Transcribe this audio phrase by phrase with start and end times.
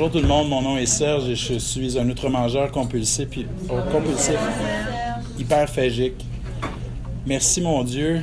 [0.00, 3.28] Bonjour tout le monde, mon nom est Serge et je suis un outre-mangeur compulsif,
[3.68, 4.38] oh, compulsif
[5.38, 6.24] hyperphagique.
[7.26, 8.22] Merci mon Dieu,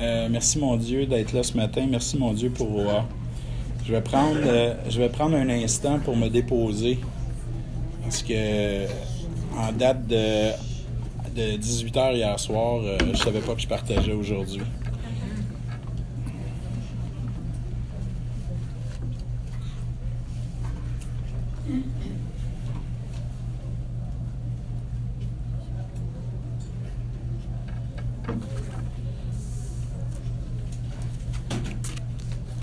[0.00, 1.86] euh, merci mon Dieu d'être là ce matin.
[1.90, 3.04] Merci mon Dieu pour Roa.
[3.84, 6.98] Je vais prendre, euh, je vais prendre un instant pour me déposer
[8.02, 8.86] parce que
[9.58, 10.52] en date de,
[11.36, 14.62] de 18h hier soir, euh, je savais pas que je partageais aujourd'hui.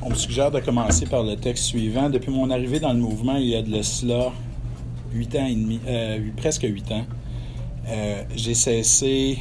[0.02, 2.12] On me suggère de commencer par le texte suivant.
[2.12, 4.32] Depuis mon arrivée dans le mouvement, il y a de cela
[5.12, 7.08] huit ans et demi, euh, presque huit ans,
[7.88, 9.40] euh, j'ai cessé,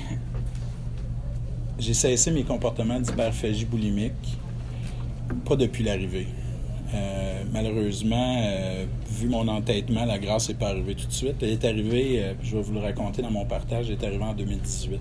[1.79, 4.39] j'ai cessé mes comportements d'hyperphagie boulimique,
[5.45, 6.29] pas depuis l'arrivée.
[6.95, 8.41] Euh, malheureusement,
[9.11, 11.37] vu mon entêtement, la grâce n'est pas arrivée tout de suite.
[11.43, 14.33] Elle est arrivée, je vais vous le raconter dans mon partage, elle est arrivée en
[14.33, 14.99] 2018.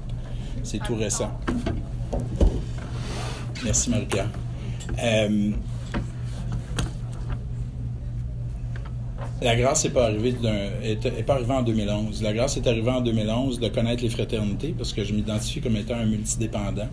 [0.62, 1.32] C'est tout récent.
[3.64, 4.28] Merci, Marie-Pierre.
[9.42, 10.34] La grâce n'est pas arrivée
[11.50, 12.24] en 2011.
[12.24, 15.76] La grâce est arrivée en 2011 de connaître les fraternités parce que je m'identifie comme
[15.76, 16.88] étant un multidépendant.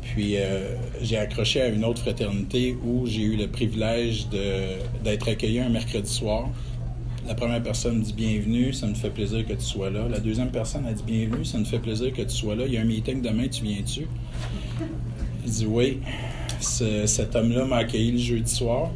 [0.00, 4.28] Puis euh, j'ai accroché à une autre fraternité où j'ai eu le privilège
[5.02, 6.48] d'être accueilli un mercredi soir.
[7.26, 10.08] La première personne dit bienvenue, ça me fait plaisir que tu sois là.
[10.10, 12.64] La deuxième personne a dit bienvenue, ça me fait plaisir que tu sois là.
[12.66, 14.06] Il y a un meeting demain, tu viens-tu?
[15.44, 16.00] Il dit oui.
[16.60, 18.90] cet homme-là m'a accueilli le jeudi soir.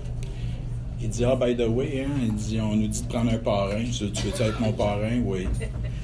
[1.01, 3.39] Il dit Ah, by the way, hein, il dit, on nous dit de prendre un
[3.39, 3.85] parrain.
[3.93, 5.21] Tu veux être mon parrain?
[5.25, 5.47] Oui.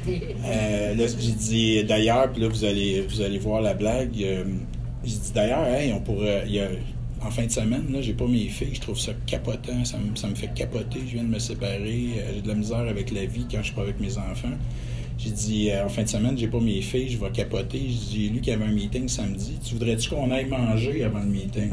[0.07, 4.23] Euh, là, j'ai dit D'ailleurs, puis là, vous allez, vous allez voir la blague.
[4.23, 4.45] Euh,
[5.03, 6.45] j'ai dit D'ailleurs, on pourrait.
[6.47, 6.69] Y a,
[7.23, 10.15] en fin de semaine, là, j'ai pas mes filles, je trouve ça capotant, ça me,
[10.15, 13.13] ça me fait capoter, je viens de me séparer, euh, j'ai de la misère avec
[13.13, 14.53] la vie quand je suis pas avec mes enfants.
[15.17, 17.81] J'ai dit, en fin de semaine, j'ai pas mes filles, je vais capoter.
[18.13, 19.59] J'ai lu qu'il y avait un meeting samedi.
[19.65, 21.71] Tu voudrais-tu qu'on aille manger avant le meeting?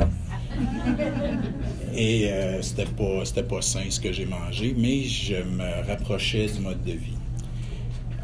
[1.96, 6.48] Et euh, c'était pas c'était pas sain ce que j'ai mangé, mais je me rapprochais
[6.48, 7.18] du mode de vie.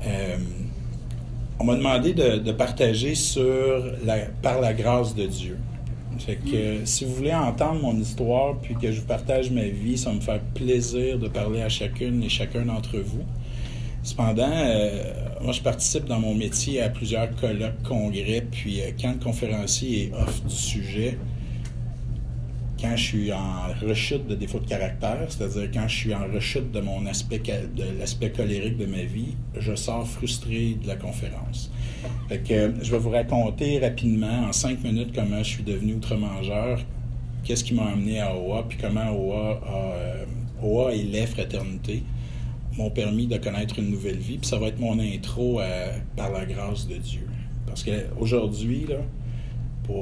[0.05, 0.37] Euh,
[1.59, 5.57] on m'a demandé de, partager sur la, par la grâce de Dieu.
[6.19, 9.97] Fait que si vous voulez entendre mon histoire puis que je vous partage ma vie,
[9.97, 13.23] ça me faire plaisir de parler à chacune et chacun d'entre vous.
[14.03, 15.03] Cependant, euh,
[15.41, 20.13] moi, je participe dans mon métier à plusieurs colloques, congrès, puis quand le conférencier est
[20.13, 21.17] off du sujet,
[22.79, 26.71] quand je suis en rechute de défaut de caractère, c'est-à-dire quand je suis en rechute
[26.71, 31.71] de mon aspect de l'aspect colérique de ma vie, je sors frustré de la conférence.
[32.29, 32.41] Fait
[32.81, 36.79] je vais vous raconter rapidement, en cinq minutes, comment je suis devenu outre-mangeur,
[37.43, 42.03] qu'est-ce qui m'a amené à OA, puis comment OA, a, OA et les fraternités
[42.77, 44.37] m'ont permis de connaître une nouvelle vie.
[44.37, 45.59] Puis ça va être mon intro
[46.15, 47.27] par la grâce de Dieu.
[47.65, 48.97] Parce qu'aujourd'hui, là,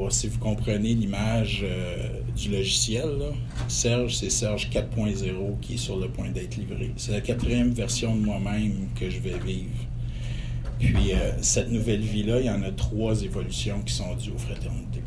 [0.10, 3.10] si vous comprenez l'image euh, du logiciel,
[3.68, 6.92] Serge, c'est Serge 4.0 qui est sur le point d'être livré.
[6.98, 9.76] C'est la quatrième version de moi-même que je vais vivre.
[10.80, 14.40] Puis euh, cette nouvelle vie-là, il y en a trois évolutions qui sont dues aux
[14.40, 15.04] fraternités.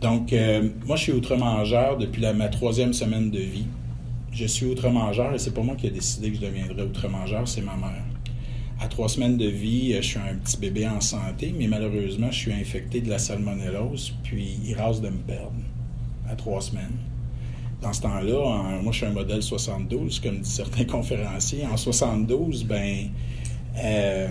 [0.00, 3.66] Donc, euh, moi, je suis outre-mangeur depuis ma troisième semaine de vie.
[4.32, 7.62] Je suis outre-mangeur et c'est pas moi qui ai décidé que je deviendrais outre-mangeur, c'est
[7.62, 8.04] ma mère
[8.80, 12.30] à trois semaines de vie, euh, je suis un petit bébé en santé, mais malheureusement,
[12.30, 15.52] je suis infecté de la salmonellose, puis il rase de me perdre
[16.28, 16.96] à trois semaines.
[17.82, 21.66] Dans ce temps-là, moi, je suis un modèle 72, comme disent certains conférenciers.
[21.66, 23.10] En 72, ben,
[23.82, 24.28] euh,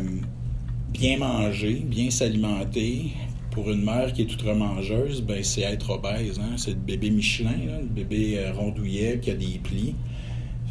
[0.92, 3.12] bien manger, bien s'alimenter,
[3.52, 6.40] pour une mère qui est outre-mangeuse, ben, c'est être obèse.
[6.40, 6.56] Hein?
[6.58, 9.94] C'est le bébé Michelin, le bébé euh, rondouillet qui a des plis.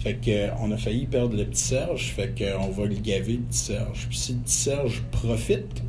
[0.03, 3.59] Fait qu'on a failli perdre le petit Serge, fait qu'on va le gaver, le petit
[3.59, 4.09] Serge.
[4.09, 5.81] Puis si le petit Serge profite,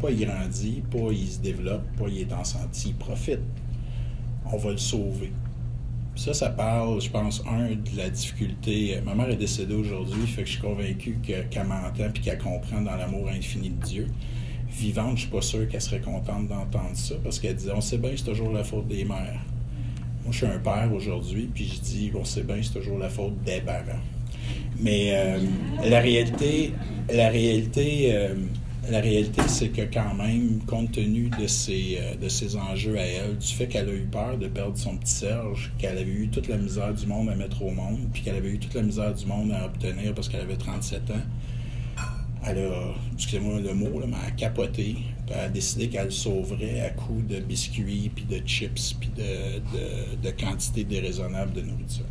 [0.00, 3.40] pas il grandit, pas il se développe, pas il est en santé, il profite,
[4.44, 5.32] on va le sauver.
[6.14, 9.00] Ça, ça parle, je pense, un, de la difficulté.
[9.04, 12.80] Ma mère est décédée aujourd'hui, fait que je suis convaincu qu'elle m'entend puis qu'elle comprend
[12.80, 14.06] dans l'amour infini de Dieu.
[14.70, 17.98] Vivante, je suis pas sûr qu'elle serait contente d'entendre ça parce qu'elle dit On sait
[17.98, 19.40] bien, c'est toujours la faute des mères.
[20.28, 23.08] Moi, je suis un père aujourd'hui, puis je dis, on sait bien, c'est toujours la
[23.08, 24.02] faute des parents.
[24.78, 25.38] Mais euh,
[25.86, 26.74] la réalité,
[27.10, 28.34] la réalité, euh,
[28.90, 33.38] la réalité, c'est que quand même, compte tenu de ses, euh, de enjeux à elle,
[33.38, 36.48] du fait qu'elle a eu peur de perdre son petit Serge, qu'elle avait eu toute
[36.48, 39.14] la misère du monde à mettre au monde, puis qu'elle avait eu toute la misère
[39.14, 41.14] du monde à obtenir parce qu'elle avait 37 ans,
[42.46, 44.96] elle a, excusez-moi le mot, là, mais elle a capoté.
[45.34, 50.84] A décidé qu'elle sauverait à coup de biscuits, puis de chips, puis de, de, quantité
[50.84, 52.04] déraisonnable de nourriture.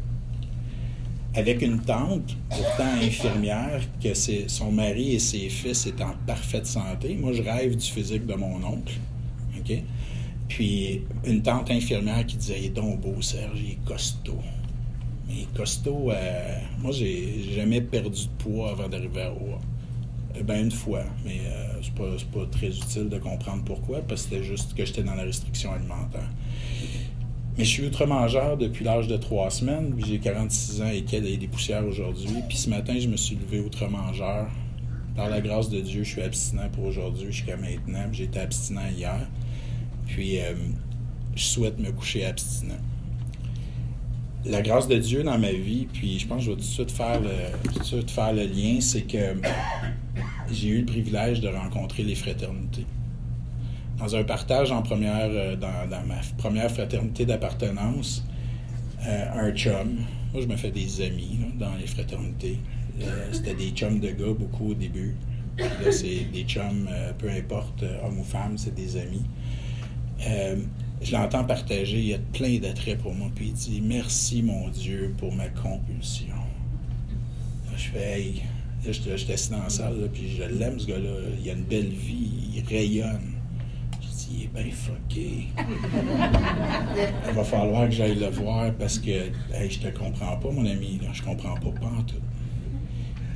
[1.35, 7.15] avec une tante, pourtant infirmière, que son mari et ses fils étaient en parfaite santé.
[7.15, 8.93] Moi, je rêve du physique de mon oncle.
[10.47, 14.39] Puis une tante infirmière qui disait Il est donc beau, Serge, il est costaud.
[15.27, 19.59] Mais costaud, euh, moi, j'ai jamais perdu de poids avant d'arriver à Rouen.
[20.39, 24.23] Eh ben une fois, mais euh, c'est pas, pas, très utile de comprendre pourquoi, parce
[24.23, 26.29] que c'était juste que j'étais dans la restriction alimentaire.
[27.57, 31.19] Mais je suis ultra-mangeur depuis l'âge de trois semaines, puis j'ai 46 ans et a
[31.19, 32.29] des poussières aujourd'hui.
[32.47, 34.47] Puis ce matin, je me suis levé outre-mangeur.
[35.15, 38.11] Par la grâce de Dieu, je suis abstinent pour aujourd'hui jusqu'à maintenant.
[38.13, 39.27] Été abstinent hier.
[40.05, 40.53] Puis euh,
[41.35, 42.77] je souhaite me coucher abstinent.
[44.49, 47.83] La grâce de Dieu dans ma vie, puis je pense que je vais tout de
[47.83, 49.35] suite faire le, lien, c'est que
[50.51, 52.85] j'ai eu le privilège de rencontrer les fraternités
[53.97, 58.23] dans un partage en première, euh, dans, ma première fraternité d'appartenance,
[59.05, 59.97] euh, un chum.
[60.33, 62.59] Moi, je me fais des amis dans les fraternités.
[63.01, 65.15] Euh, c'était des chums de gars beaucoup au début.
[65.57, 69.25] là, c'est des chums, peu importe, homme ou femme, c'est des amis.
[71.01, 74.69] Je l'entends partager, il y a plein d'attraits pour moi, puis il dit Merci mon
[74.69, 76.35] Dieu pour ma compulsion.
[77.75, 78.43] je fais Hey,
[78.85, 81.09] là, j'étais assis dans la salle, puis je l'aime ce gars-là,
[81.41, 83.37] il a une belle vie, il rayonne
[84.31, 85.47] il est bien fucké.
[87.27, 90.65] Il va falloir que j'aille le voir parce que hey, je te comprends pas, mon
[90.65, 90.99] ami.
[91.01, 91.09] Là.
[91.13, 92.15] Je comprends pas, pas en tout.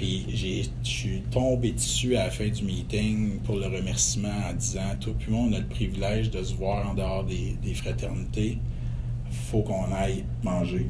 [0.02, 4.96] Puis je suis tombé dessus à la fin du meeting pour le remerciement en disant
[5.00, 8.58] Toi, puis moi, on a le privilège de se voir en dehors des, des fraternités.
[9.30, 10.88] faut qu'on aille manger.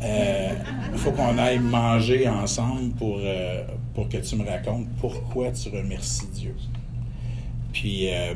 [0.00, 0.54] Il euh,
[0.98, 6.28] faut qu'on aille manger ensemble pour, euh, pour que tu me racontes pourquoi tu remercies
[6.32, 6.54] Dieu.
[7.72, 8.34] Puis euh,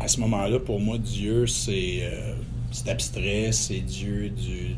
[0.00, 2.10] à ce moment-là, pour moi, Dieu, c'est
[2.86, 4.76] abstrait, c'est Dieu du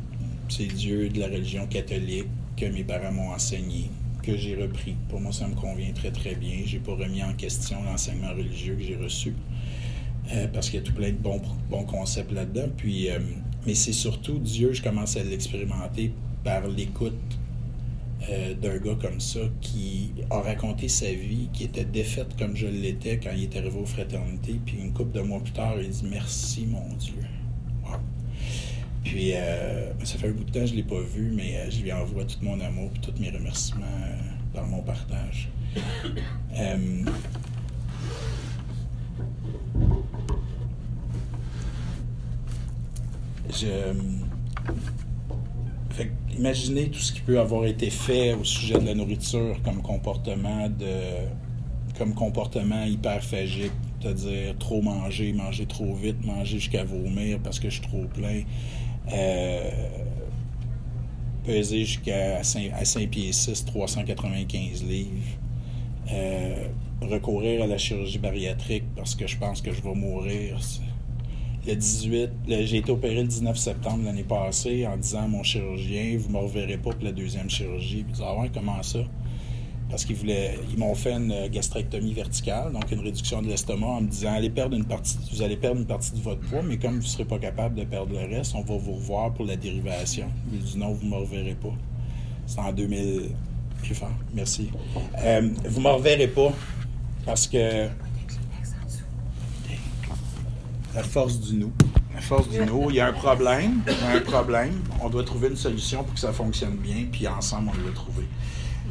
[0.67, 3.89] Dieu de la religion catholique que mes parents m'ont enseigné,
[4.23, 4.97] que j'ai repris.
[5.09, 6.63] Pour moi, ça me convient très, très bien.
[6.65, 9.35] J'ai pas remis en question l'enseignement religieux que j'ai reçu.
[10.33, 12.69] Euh, parce qu'il y a tout plein de bons, bons concepts là-dedans.
[12.77, 13.19] Puis, euh,
[13.67, 16.13] mais c'est surtout Dieu, je commence à l'expérimenter
[16.45, 17.15] par l'écoute
[18.31, 22.69] euh, d'un gars comme ça qui a raconté sa vie, qui était défaite comme je
[22.69, 24.61] l'étais quand il est arrivé aux fraternités.
[24.65, 27.23] Puis une couple de mois plus tard, il dit Merci, mon Dieu.
[29.05, 31.57] Puis euh, ça fait un bout de temps que je ne l'ai pas vu, mais
[31.57, 33.87] euh, je lui envoie tout mon amour et tous mes remerciements
[34.55, 35.49] dans mon partage.
[43.51, 43.93] je
[46.39, 50.69] imaginez tout ce qui peut avoir été fait au sujet de la nourriture comme comportement
[50.69, 51.27] de
[51.99, 57.75] comme comportement hyperphagique, c'est-à-dire trop manger, manger trop vite, manger jusqu'à vomir parce que je
[57.75, 58.43] suis trop plein,
[59.11, 59.71] euh,
[61.47, 65.11] jusqu'à 5, à 5 pieds 6, 395 livres,
[66.13, 66.69] euh,
[67.01, 70.59] recourir à la chirurgie bariatrique parce que je pense que je vais mourir
[71.67, 76.17] le 18, j'ai été opéré le 19 septembre l'année passée en disant à mon chirurgien,
[76.19, 78.03] vous ne me reverrez pas pour la deuxième chirurgie.
[78.03, 78.99] Puis, ah ouais, comment ça?
[79.93, 84.01] Parce qu'ils voulaient, ils m'ont fait une gastrectomie verticale, donc une réduction de l'estomac, en
[84.01, 86.79] me disant allez perdre une partie, vous allez perdre une partie de votre poids, mais
[86.79, 89.45] comme vous ne serez pas capable de perdre le reste, on va vous revoir pour
[89.45, 90.31] la dérivation.
[90.51, 91.75] J'ai dit non, vous ne me reverrez pas.
[92.47, 93.33] C'est en 2000.
[93.83, 94.71] Plus fort, merci.
[95.19, 96.53] Euh, vous ne me reverrez pas
[97.27, 97.89] parce que
[100.95, 101.73] la force du nous.
[102.15, 102.87] La force du nous.
[102.89, 103.83] Il y a un problème.
[103.87, 104.81] Il y a un problème.
[105.03, 108.25] On doit trouver une solution pour que ça fonctionne bien, puis ensemble, on doit trouver.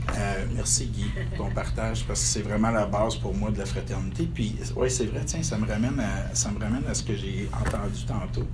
[0.09, 1.05] Euh, merci Guy
[1.35, 4.27] pour ton partage parce que c'est vraiment la base pour moi de la fraternité.
[4.33, 7.15] Puis oui, c'est vrai, tiens, ça me ramène à, ça me ramène à ce que
[7.15, 8.47] j'ai entendu tantôt.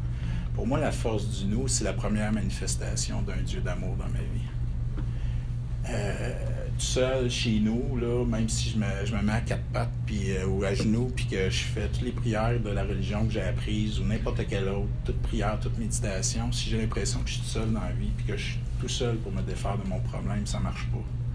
[0.53, 4.19] Pour moi, la force du nous, c'est la première manifestation d'un Dieu d'amour dans ma
[4.19, 4.47] vie.
[5.89, 6.33] Euh,
[6.77, 9.91] tout seul chez nous, là, même si je me, je me mets à quatre pattes
[10.05, 13.25] puis, euh, ou à genoux, puis que je fais toutes les prières de la religion
[13.25, 17.29] que j'ai apprises ou n'importe quelle autre, toute prière, toute méditation, si j'ai l'impression que
[17.29, 19.41] je suis tout seul dans la vie puis que je suis tout seul pour me
[19.41, 21.26] défaire de mon problème, ça marche pas.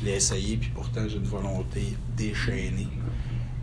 [0.00, 2.88] Je l'ai essayé, puis pourtant j'ai une volonté déchaînée.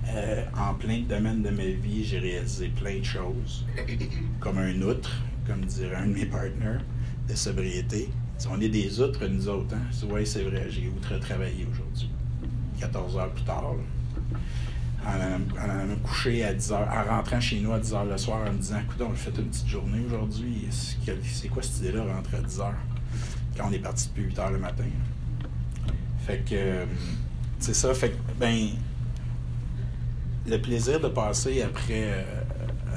[0.07, 3.65] Euh, en plein de domaines de ma vie, j'ai réalisé plein de choses,
[4.39, 5.11] comme un outre,
[5.47, 6.81] comme dirait un de mes partenaires,
[7.27, 8.09] de sobriété
[8.49, 9.75] on est des outres, nous autres.
[9.75, 10.07] Hein?
[10.09, 12.09] Oui, c'est vrai, j'ai outre-travaillé aujourd'hui.
[12.79, 13.73] 14 heures plus tard.
[15.05, 18.41] En, me coucher à 10 heures, en rentrant chez nous à 10 heures le soir,
[18.47, 20.67] en me disant Écoute, on fait une petite journée aujourd'hui.
[20.69, 22.73] C'est quoi cette idée-là, rentrer à 10 heures?
[23.55, 24.83] Quand on est parti depuis 8 heures le matin?
[26.25, 26.85] Fait que, euh,
[27.59, 27.93] c'est ça.
[27.93, 28.69] Fait que, ben,
[30.47, 32.23] le plaisir de passer après, euh,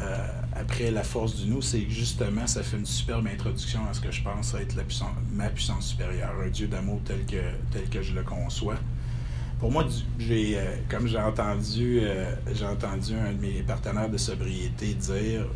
[0.01, 3.93] euh, après la force du nous, c'est que justement, ça fait une superbe introduction à
[3.93, 7.37] ce que je pense être la puissance, ma puissance supérieure, un Dieu d'amour tel que,
[7.71, 8.77] tel que je le conçois.
[9.61, 9.87] Pour moi,
[10.19, 10.57] j'ai,
[10.89, 12.01] comme j'ai entendu,
[12.55, 15.47] j'ai entendu un de mes partenaires de sobriété dire,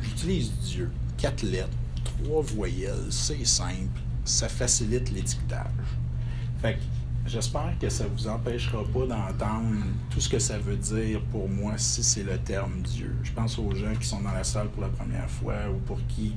[0.00, 5.66] j'utilise Dieu, quatre lettres, trois voyelles, c'est simple, ça facilite l'étiquetage.
[6.62, 6.93] Fait que
[7.26, 9.76] j'espère que ça ne vous empêchera pas d'entendre
[10.10, 13.14] tout ce que ça veut dire pour moi si c'est le terme Dieu.
[13.22, 15.98] Je pense aux gens qui sont dans la salle pour la première fois ou pour
[16.06, 16.34] qui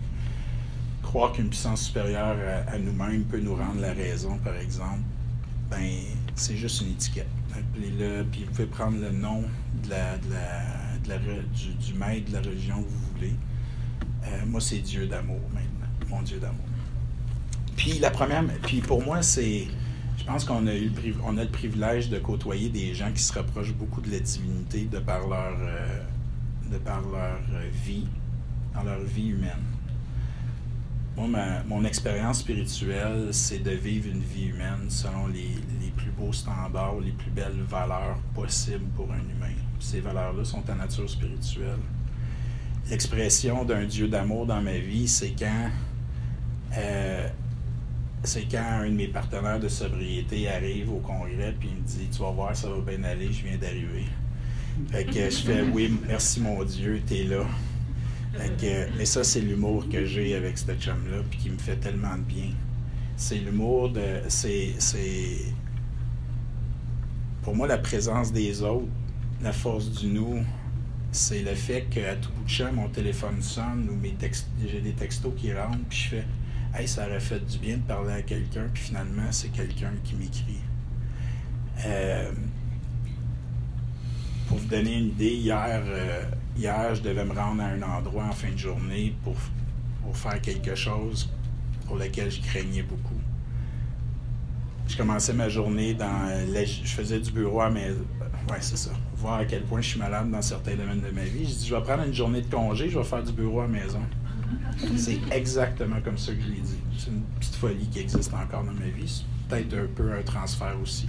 [1.03, 4.99] croire qu'une puissance supérieure à, nous-mêmes peut nous rendre la raison, par exemple
[5.69, 5.89] ben
[6.35, 7.27] c'est juste une étiquette.
[7.51, 9.43] Appelez-le, puis vous pouvez prendre le nom
[9.83, 13.33] de la, de la, du, du, maître de la religion que vous voulez.
[14.25, 16.65] Euh, moi, c'est Dieu d'amour maintenant, mon Dieu d'amour.
[17.75, 19.67] Puis la première, puis pour moi, c'est,
[20.27, 23.33] pense qu'on a eu le, on a le privilège de côtoyer des gens qui se
[23.33, 26.01] rapprochent beaucoup de la divinité de par leur, euh,
[26.69, 27.39] de par leur
[27.85, 28.05] vie,
[28.75, 29.63] dans leur vie humaine.
[31.15, 31.29] Moi,
[31.67, 36.99] mon expérience spirituelle, c'est de vivre une vie humaine selon les, les, plus beaux standards,
[36.99, 39.55] les plus belles valeurs possibles pour un humain.
[39.79, 41.79] Ces valeurs-là sont à nature spirituelle.
[42.89, 45.69] L'expression d'un Dieu d'amour dans ma vie, c'est quand,
[46.77, 47.27] euh,
[48.23, 52.07] c'est quand un de mes partenaires de sobriété arrive au congrès puis il me dit
[52.11, 54.05] Tu vas voir, ça va bien aller, je viens d'arriver.
[54.91, 57.45] Fait que je fais Oui, merci mon Dieu, t'es là
[58.97, 62.23] mais ça, c'est l'humour que j'ai avec ce chum-là, puis qui me fait tellement de
[62.23, 62.51] bien.
[63.15, 64.21] C'est l'humour de.
[64.27, 64.75] C'est.
[67.41, 68.87] Pour moi, la présence des autres,
[69.41, 70.43] la force du nous,
[71.11, 74.15] c'est le fait qu'à tout bout de champ, mon téléphone sonne ou mes
[74.65, 76.25] j'ai des textos qui rentrent, puis je fais
[76.85, 80.59] Ça aurait fait du bien de parler à quelqu'un, puis finalement, c'est quelqu'un qui m'écrit.
[81.85, 82.31] Euh,
[84.47, 86.23] pour vous donner une idée, hier, euh,
[86.55, 89.35] hier, je devais me rendre à un endroit en fin de journée pour,
[90.03, 91.29] pour faire quelque chose
[91.85, 93.19] pour lequel je craignais beaucoup.
[94.87, 96.29] Je commençais ma journée dans.
[96.53, 97.69] je faisais du bureau à.
[97.69, 98.91] Ouais, c'est ça.
[99.17, 101.43] Voir à quel point je suis malade dans certains domaines de ma vie.
[101.43, 103.67] Je dis, je vais prendre une journée de congé, je vais faire du bureau à
[103.67, 104.01] maison.
[104.97, 106.77] C'est exactement comme ça que je l'ai dit.
[106.97, 109.07] C'est une petite folie qui existe encore dans ma vie.
[109.07, 111.07] C'est peut-être un peu un transfert aussi.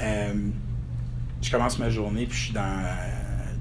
[0.00, 0.48] Euh,
[1.42, 2.84] je commence ma journée, puis je suis dans,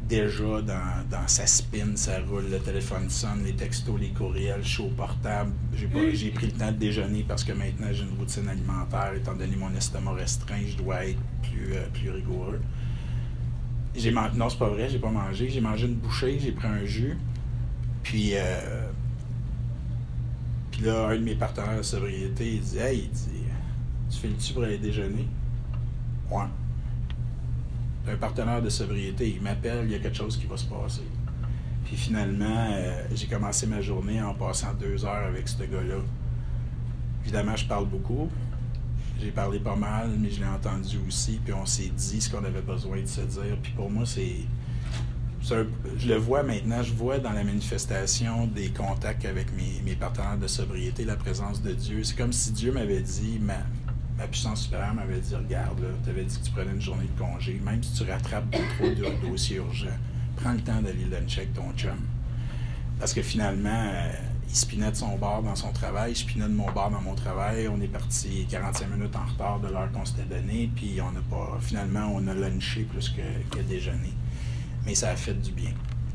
[0.09, 0.61] déjà
[1.09, 4.87] dans, sa spin, ça roule, le téléphone sonne, les textos, les courriels, je suis au
[4.87, 5.51] portable.
[5.75, 9.55] J'ai pris le temps de déjeuner parce que maintenant j'ai une routine alimentaire, étant donné
[9.55, 12.59] mon estomac restreint, je dois être plus, euh, plus rigoureux.
[13.95, 15.49] J'ai non, c'est pas vrai, j'ai pas mangé.
[15.49, 17.17] J'ai mangé une bouchée, j'ai pris un jus.
[18.09, 18.89] Puis, euh,
[20.71, 23.43] puis là, un de mes partenaires de sobriété, il dit Hey, il dit,
[24.09, 25.27] tu fais le tu pour aller déjeuner?
[26.31, 26.45] Ouais
[28.09, 29.29] un partenaire de sobriété.
[29.29, 31.03] Il m'appelle, il y a quelque chose qui va se passer.
[31.85, 35.97] Puis finalement, euh, j'ai commencé ma journée en passant deux heures avec ce gars-là.
[37.23, 38.27] Évidemment, je parle beaucoup.
[39.21, 41.39] J'ai parlé pas mal, mais je l'ai entendu aussi.
[41.43, 43.57] Puis on s'est dit ce qu'on avait besoin de se dire.
[43.61, 44.37] Puis pour moi, c'est.
[45.41, 50.37] Je le vois maintenant, je vois dans la manifestation des contacts avec mes, mes partenaires
[50.37, 52.03] de sobriété la présence de Dieu.
[52.03, 53.57] C'est comme si Dieu m'avait dit, ma,
[54.17, 57.19] ma puissance supérieure m'avait dit Regarde, tu avais dit que tu prenais une journée de
[57.19, 59.87] congé, même si tu rattrapes trop de dossiers urgents,
[60.35, 61.97] prends le temps d'aller luncher avec ton chum.
[62.99, 64.11] Parce que finalement, euh,
[64.49, 67.15] il spinait de son bar dans son travail, je spinais de mon bar dans mon
[67.15, 67.69] travail.
[67.69, 71.21] On est parti 45 minutes en retard de l'heure qu'on s'était donnée, puis on n'a
[71.21, 71.57] pas.
[71.61, 74.11] Finalement, on a lunché plus que, que déjeuné.
[74.89, 75.69] Mais ça a fait du bien.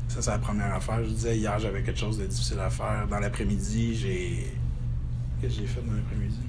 [0.09, 1.01] Ça, c'est la première affaire.
[1.01, 3.07] Je disais, hier, j'avais quelque chose de difficile à faire.
[3.09, 4.47] Dans l'après-midi, j'ai.
[5.39, 6.39] Qu'est-ce que j'ai fait dans l'après-midi?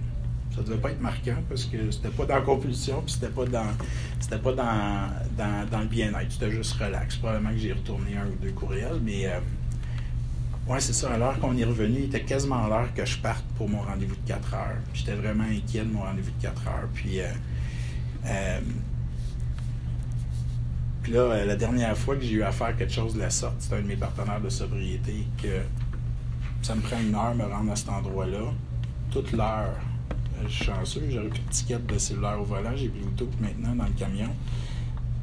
[0.55, 3.45] ça devait pas être marquant parce que c'était pas dans la compulsion, puis c'était pas
[3.45, 3.67] dans
[4.19, 6.33] c'était pas dans, dans, le bien-être.
[6.33, 7.17] C'était juste relax.
[7.17, 9.39] Probablement que j'ai retourné un ou deux courriels, mais euh,
[10.81, 11.13] c'est ça.
[11.13, 14.17] À l'heure qu'on est revenu, il était quasiment l'heure que je parte pour mon rendez-vous
[14.17, 14.79] de 4 heures.
[14.95, 16.89] J'étais vraiment inquiet de mon rendez-vous de 4 heures.
[16.95, 17.27] Puis, euh,
[18.25, 18.61] euh,
[21.07, 23.55] puis là, la dernière fois que j'ai eu à faire quelque chose de la sorte,
[23.61, 25.61] c'était un de mes partenaires de sobriété que
[26.63, 28.53] ça me prend une heure me rendre à cet endroit-là.
[29.13, 29.77] Toute l'heure,
[30.43, 33.85] je suis chanceux, j'aurais plus de ticket de cellulaire au volant, j'ai Bluetooth maintenant dans
[33.85, 34.31] le camion.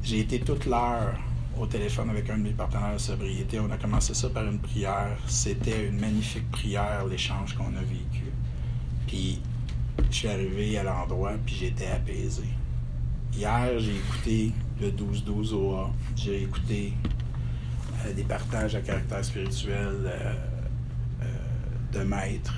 [0.01, 1.15] J'ai été toute l'heure
[1.59, 3.59] au téléphone avec un de mes partenaires de sobriété.
[3.59, 5.17] On a commencé ça par une prière.
[5.27, 8.31] C'était une magnifique prière, l'échange qu'on a vécu.
[9.05, 9.41] Puis,
[10.09, 12.43] je suis arrivé à l'endroit, puis j'étais apaisé.
[13.35, 15.91] Hier, j'ai écouté le 12-12 OA.
[16.15, 16.93] J'ai écouté
[18.05, 20.33] euh, des partages à caractère spirituel euh,
[21.21, 21.25] euh,
[21.91, 22.55] de maîtres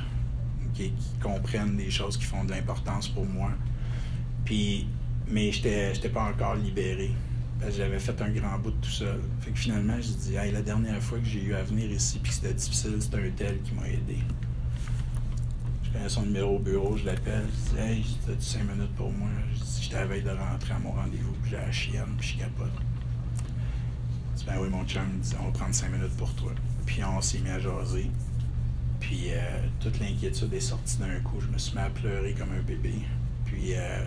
[0.74, 3.52] qui, comprennent des choses qui font de l'importance pour moi.
[4.44, 4.88] Puis,
[5.28, 7.12] mais je n'étais pas encore libéré.
[7.76, 9.22] j'avais fait un grand bout de tout seul.
[9.42, 12.20] Fait que finalement, j'ai dit, hey, la dernière fois que j'ai eu à venir ici
[12.22, 14.18] puis que c'était difficile, c'était un tel qui m'a aidé.
[15.84, 19.12] Je connais son numéro au bureau, je l'appelle, je dis, hey, as-tu cinq minutes pour
[19.12, 19.30] moi?
[19.96, 22.68] À veille de rentrer à mon rendez-vous, puis j'ai la chienne, puis je capote.
[24.38, 26.52] Je ben oui, mon chum, il dit, on va prendre cinq minutes pour toi.
[26.86, 28.12] Puis on s'est mis à jaser.
[29.00, 29.40] Puis euh,
[29.80, 31.40] toute l'inquiétude est sortie d'un coup.
[31.40, 32.94] Je me suis mis à pleurer comme un bébé.
[33.46, 34.04] Puis euh,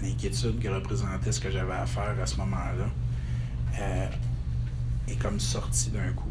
[0.00, 2.88] l'inquiétude qui représentait ce que j'avais à faire à ce moment-là
[3.80, 4.08] euh,
[5.08, 6.30] est comme sortie d'un coup.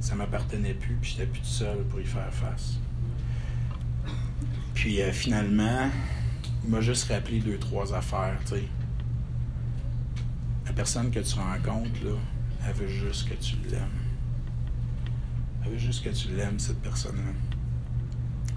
[0.00, 2.74] Ça m'appartenait plus, puis j'étais plus tout seul pour y faire face.
[4.74, 5.88] Puis finalement,
[6.66, 8.64] m'a juste rappelé deux, trois affaires, tu sais.
[10.66, 12.16] La personne que tu rencontres, là,
[12.66, 13.88] elle veut juste que tu l'aimes.
[15.64, 17.32] Elle veut juste que tu l'aimes, cette personne-là.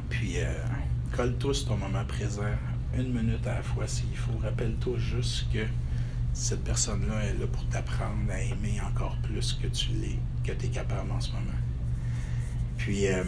[0.09, 0.53] Puis, euh,
[1.15, 2.41] colle-toi ton moment présent,
[2.97, 4.37] une minute à la fois s'il faut.
[4.41, 5.65] Rappelle-toi juste que
[6.33, 10.65] cette personne-là est là pour t'apprendre à aimer encore plus que tu l'es, que tu
[10.65, 11.59] es capable en ce moment.
[12.77, 13.23] Puis, euh,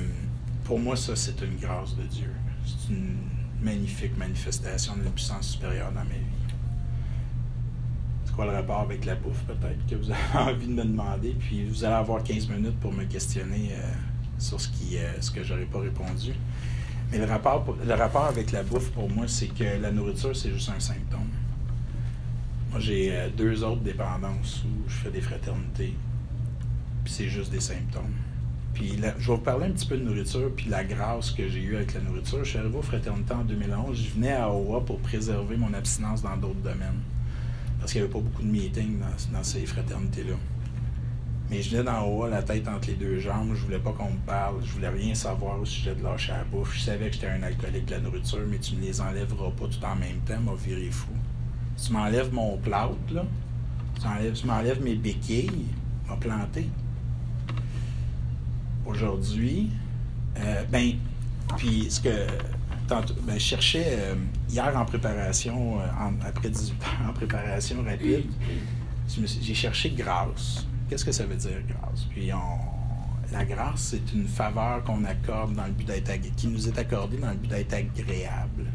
[0.63, 2.31] pour moi, ça, c'est une grâce de Dieu.
[2.65, 3.17] C'est une
[3.61, 6.41] magnifique manifestation de la puissance supérieure dans ma vie.
[8.25, 10.19] C'est quoi le rapport avec la bouffe, peut-être, que vous avez
[10.51, 11.35] envie de me demander?
[11.39, 13.91] Puis vous allez avoir 15 minutes pour me questionner euh,
[14.37, 16.33] sur ce, qui, euh, ce que j'aurais pas répondu.
[17.11, 20.51] Mais le rapport, le rapport avec la bouffe, pour moi, c'est que la nourriture, c'est
[20.51, 21.29] juste un symptôme.
[22.71, 25.93] Moi, j'ai euh, deux autres dépendances où je fais des fraternités.
[27.03, 28.13] Puis c'est juste des symptômes.
[28.73, 31.61] Puis je vais vous parler un petit peu de nourriture, puis la grâce que j'ai
[31.61, 32.43] eue avec la nourriture.
[32.43, 33.97] Je suis arrivé aux fraternités en 2011.
[33.97, 37.01] Je venais à OA pour préserver mon abstinence dans d'autres domaines
[37.81, 38.99] parce qu'il n'y avait pas beaucoup de meetings
[39.33, 40.35] dans, ces fraternités-là.
[41.49, 44.11] Mais je venais dans haut, la tête entre les deux jambes, je voulais pas qu'on
[44.11, 46.75] me parle, je voulais rien savoir au sujet de lâcher la bouffe.
[46.75, 49.65] Je savais que j'étais un alcoolique de la nourriture, mais tu me les enlèveras pas
[49.65, 51.09] tout en même temps, m'a viré fou.
[51.83, 53.25] Tu m'enlèves mon plâtre, là,
[54.33, 55.65] tu m'enlèves mes béquilles,
[56.07, 56.69] m'a planté.
[58.91, 59.69] Aujourd'hui,
[60.37, 60.95] euh, ben,
[61.55, 62.27] puis ce que
[62.89, 64.15] ben, je cherchais euh,
[64.49, 65.85] hier en préparation, euh,
[66.27, 68.29] après 18 ans en préparation rapide,
[69.07, 70.67] j'ai cherché grâce.
[70.89, 72.03] Qu'est-ce que ça veut dire grâce?
[72.09, 72.31] Puis
[73.31, 77.17] la grâce, c'est une faveur qu'on accorde dans le but d'être qui nous est accordée
[77.17, 78.65] dans le but d'être agréable.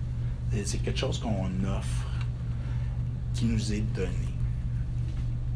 [0.65, 2.09] C'est quelque chose qu'on offre,
[3.35, 4.33] qui nous est donné.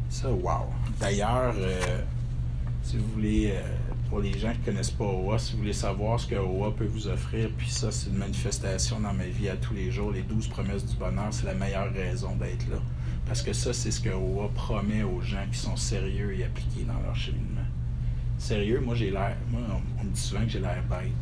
[0.09, 0.67] Ça, wow.
[0.99, 2.01] D'ailleurs, euh,
[2.83, 3.55] si vous voulez
[4.11, 6.75] pour les gens qui ne connaissent pas OA, si vous voulez savoir ce que OA
[6.75, 10.11] peut vous offrir, puis ça, c'est une manifestation dans ma vie à tous les jours.
[10.11, 12.75] Les douze promesses du bonheur, c'est la meilleure raison d'être là.
[13.25, 16.83] Parce que ça, c'est ce que OA promet aux gens qui sont sérieux et appliqués
[16.83, 17.61] dans leur cheminement.
[18.37, 19.37] Sérieux, moi, j'ai l'air.
[19.49, 19.61] Moi,
[20.01, 21.13] on, me dit souvent que j'ai l'air bête.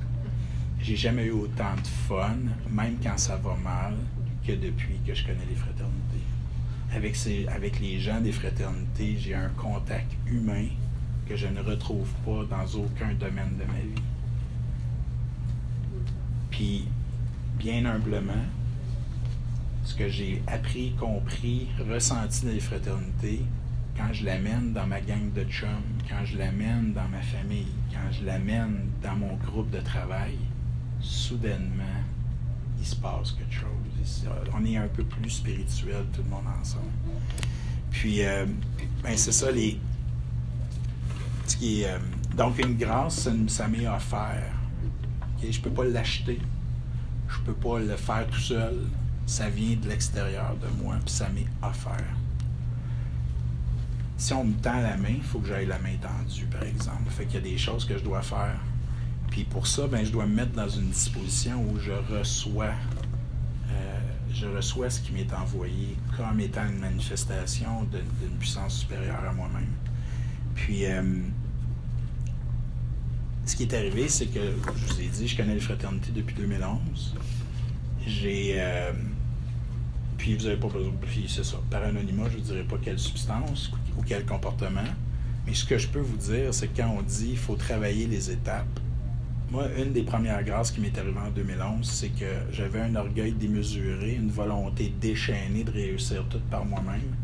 [0.82, 2.38] J'ai jamais eu autant de fun,
[2.72, 3.94] même quand ça va mal,
[4.48, 6.26] que depuis que je connais les fraternités.
[6.92, 10.70] Avec, ces, avec les gens des fraternités, j'ai un contact humain
[11.30, 14.02] que je ne retrouve pas dans aucun domaine de ma vie.
[16.50, 16.88] Puis,
[17.60, 18.46] bien humblement,
[19.84, 23.42] ce que j'ai appris, compris, ressenti dans les fraternités,
[23.96, 25.70] quand je l'amène dans ma gang de chums,
[26.10, 30.36] quand je l'amène dans ma famille, quand je l'amène dans mon groupe de travail,
[31.00, 31.84] soudainement,
[32.80, 34.30] il se passe quelque chose.
[34.58, 36.86] On est un peu plus spirituel, tout le monde ensemble.
[37.92, 38.46] Puis, euh,
[39.04, 39.80] ben c'est ça, les,
[41.62, 41.98] euh,
[42.36, 44.54] donc, une grâce, ça, m'est offert.
[45.42, 46.40] Je ne peux pas l'acheter.
[47.28, 48.78] Je ne peux pas le faire tout seul.
[49.26, 52.16] Ça vient de l'extérieur de moi, puis ça m'est offert.
[54.18, 57.10] Si on me tend la main, il faut que j'aille la main tendue, par exemple.
[57.10, 58.60] Fait qu'il y a des choses que je dois faire.
[59.30, 62.74] Puis pour ça, ben, je dois me mettre dans une disposition où je reçois,
[63.70, 64.00] euh,
[64.34, 69.72] je reçois ce qui m'est envoyé comme étant une manifestation d'une puissance supérieure à moi-même.
[70.56, 71.02] Puis, euh,
[73.50, 76.36] ce qui est arrivé, c'est que, je vous ai dit, je connais les fraternités depuis
[76.36, 77.16] 2011.
[78.06, 78.54] J'ai.
[78.58, 78.92] Euh,
[80.18, 80.94] puis vous n'avez pas besoin.
[81.02, 81.58] Puis c'est ça.
[81.72, 84.82] Par anonymat, je ne vous dirai pas quelle substance ou quel comportement.
[85.48, 88.06] Mais ce que je peux vous dire, c'est que quand on dit qu'il faut travailler
[88.06, 88.80] les étapes,
[89.50, 93.32] moi, une des premières grâces qui m'est arrivée en 2011, c'est que j'avais un orgueil
[93.32, 97.16] démesuré, une volonté déchaînée de réussir tout par moi-même.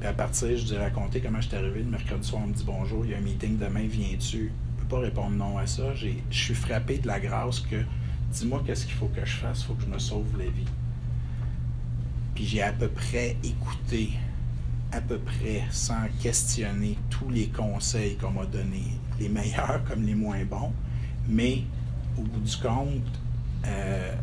[0.00, 2.54] Puis à partir, je dis raconter comment je suis arrivé le mercredi soir, on me
[2.54, 4.50] dit bonjour, il y a un meeting demain, viens-tu?
[4.88, 5.94] Pas répondre non à ça.
[5.94, 7.76] Je suis frappé de la grâce que
[8.32, 10.66] dis-moi qu'est-ce qu'il faut que je fasse, il faut que je me sauve la vie.
[12.34, 14.10] Puis j'ai à peu près écouté,
[14.92, 20.14] à peu près, sans questionner tous les conseils qu'on m'a donnés, les meilleurs comme les
[20.14, 20.72] moins bons.
[21.28, 21.64] Mais
[22.16, 23.20] au bout du compte,
[23.66, 24.14] euh,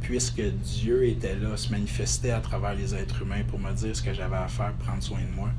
[0.00, 4.02] puisque Dieu était là, se manifestait à travers les êtres humains pour me dire ce
[4.02, 5.50] que j'avais à faire, prendre soin de moi,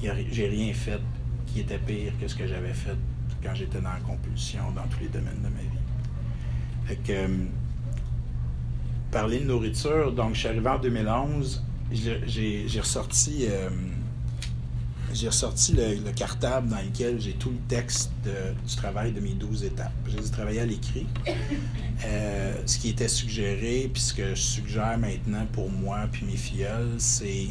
[0.00, 1.00] j'ai rien fait
[1.46, 2.96] qui était pire que ce que j'avais fait
[3.42, 5.82] quand j'étais dans la compulsion dans tous les domaines de ma vie.
[6.86, 7.28] Fait que, euh,
[9.10, 13.68] parler de nourriture, donc je suis arrivé en 2011, j'ai ressorti, euh,
[15.12, 19.64] j'ai ressorti le, cartable dans lequel j'ai tout le texte du travail de mes 12
[19.64, 19.92] étapes.
[20.08, 21.06] J'ai travaillé à l'écrit.
[22.04, 26.36] Euh, ce qui était suggéré, puis ce que je suggère maintenant pour moi puis mes
[26.36, 26.66] filles,
[26.98, 27.46] c'est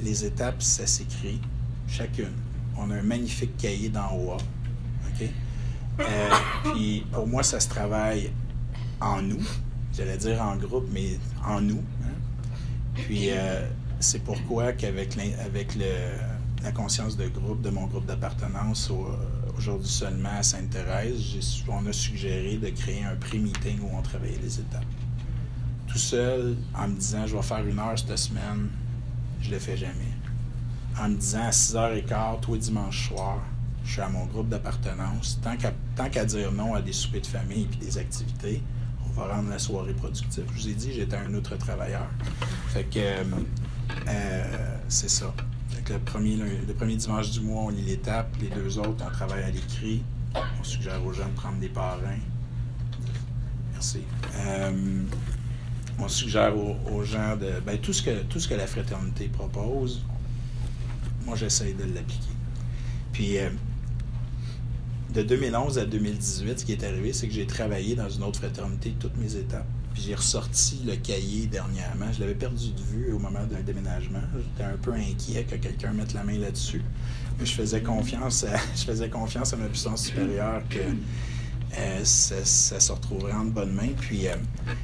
[0.00, 1.40] les étapes, ça s'écrit
[1.86, 2.32] chacune.
[2.78, 4.36] On a un magnifique cahier d'en haut.
[6.00, 6.28] Euh,
[6.64, 8.30] puis pour moi, ça se travaille
[9.00, 9.42] en nous.
[9.94, 11.82] J'allais dire en groupe, mais en nous.
[12.02, 12.14] Hein.
[12.94, 13.66] Puis euh,
[14.00, 15.76] c'est pourquoi qu'avec avec
[16.62, 18.90] la conscience de groupe, de mon groupe d'appartenance
[19.56, 24.60] aujourd'hui seulement à Sainte-Thérèse, on a suggéré de créer un pré-meeting où on travaillait les
[24.60, 24.84] étapes.
[25.86, 28.68] Tout seul, en me disant, je vais faire une heure cette semaine,
[29.40, 30.12] je le fais jamais.
[31.00, 33.42] En me disant, à 6h15, tous les dimanches soirs,
[33.86, 35.40] je suis à mon groupe d'appartenance.
[35.42, 38.62] Tant qu'à dire non à des soupers de famille et des activités,
[39.06, 40.44] on va rendre la soirée productive.
[40.54, 42.08] Je vous ai dit, j'étais un autre travailleur.
[42.68, 43.24] Fait que euh,
[44.08, 45.32] euh, c'est ça.
[45.88, 48.28] le premier, le, premier dimanche du mois, on lit l'étape.
[48.40, 50.02] Les deux autres, on travaille à l'écrit.
[50.34, 52.18] On suggère aux gens de prendre des parrains.
[53.72, 54.00] Merci.
[54.34, 55.02] Euh,
[55.98, 57.60] on suggère aux, gens de.
[57.64, 60.02] Ben, tout, ce que, tout ce que la fraternité propose,
[61.24, 62.34] moi, j'essaie de l'appliquer.
[63.12, 63.38] Puis,
[65.16, 68.38] de 2011 à 2018, ce qui est arrivé, c'est que j'ai travaillé dans une autre
[68.38, 69.66] fraternité toutes mes étapes.
[69.94, 72.12] Puis j'ai ressorti le cahier dernièrement.
[72.12, 74.20] Je l'avais perdu de vue au moment d'un déménagement.
[74.36, 76.82] J'étais un peu inquiet que quelqu'un mette la main là-dessus.
[77.40, 80.80] Je faisais confiance à, je faisais confiance à ma puissance supérieure que
[81.78, 83.88] euh, ça, se retrouverait en bonne main.
[83.98, 84.34] Puis euh,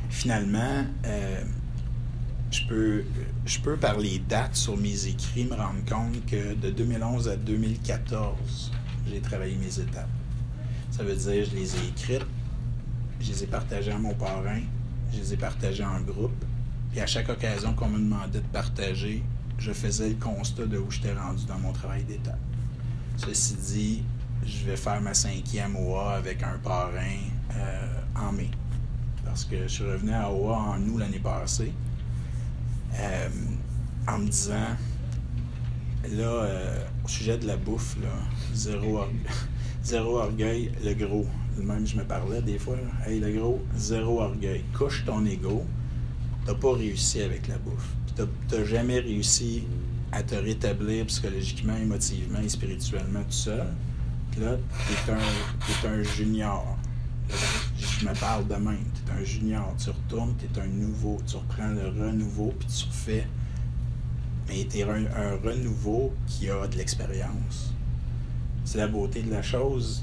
[0.08, 1.42] finalement, euh,
[2.50, 3.04] je, peux,
[3.44, 7.36] je peux, par les dates sur mes écrits, me rendre compte que de 2011 à
[7.36, 8.72] 2014,
[9.10, 10.08] j'ai travaillé mes étapes.
[10.92, 12.26] Ça veut dire, je les ai écrites,
[13.18, 14.60] je les ai partagées à mon parrain,
[15.10, 16.44] je les ai partagées en groupe.
[16.94, 19.22] Et à chaque occasion qu'on me demandait de partager,
[19.58, 22.38] je faisais le constat de où j'étais rendu dans mon travail d'étape.
[23.16, 24.02] Ceci dit,
[24.44, 27.16] je vais faire ma cinquième OA avec un parrain
[27.56, 28.50] euh, en mai.
[29.24, 31.72] Parce que je suis revenu à OA en août l'année passée
[32.98, 33.28] euh,
[34.06, 34.76] en me disant,
[36.10, 38.10] là, euh, au sujet de la bouffe, là,
[38.52, 39.04] zéro,
[39.82, 41.26] zéro orgueil, le gros.
[41.58, 44.64] Même je me parlais des fois, hey le gros, zéro orgueil.
[44.76, 45.64] Couche ton ego,
[46.46, 47.88] t'as pas réussi avec la bouffe.
[48.48, 49.64] T'as jamais réussi
[50.12, 53.66] à te rétablir psychologiquement, émotivement et spirituellement tout seul.
[54.40, 54.56] là,
[55.06, 56.76] t'es un, es un junior.
[57.78, 58.84] Je me parle de même.
[59.06, 59.74] T'es un junior.
[59.78, 61.18] Tu retournes, t'es un nouveau.
[61.26, 63.26] Tu reprends le renouveau, puis tu refais
[64.48, 67.72] mais tu un, un, renouveau qui a de l'expérience.
[68.72, 70.02] C'est la beauté de la chose.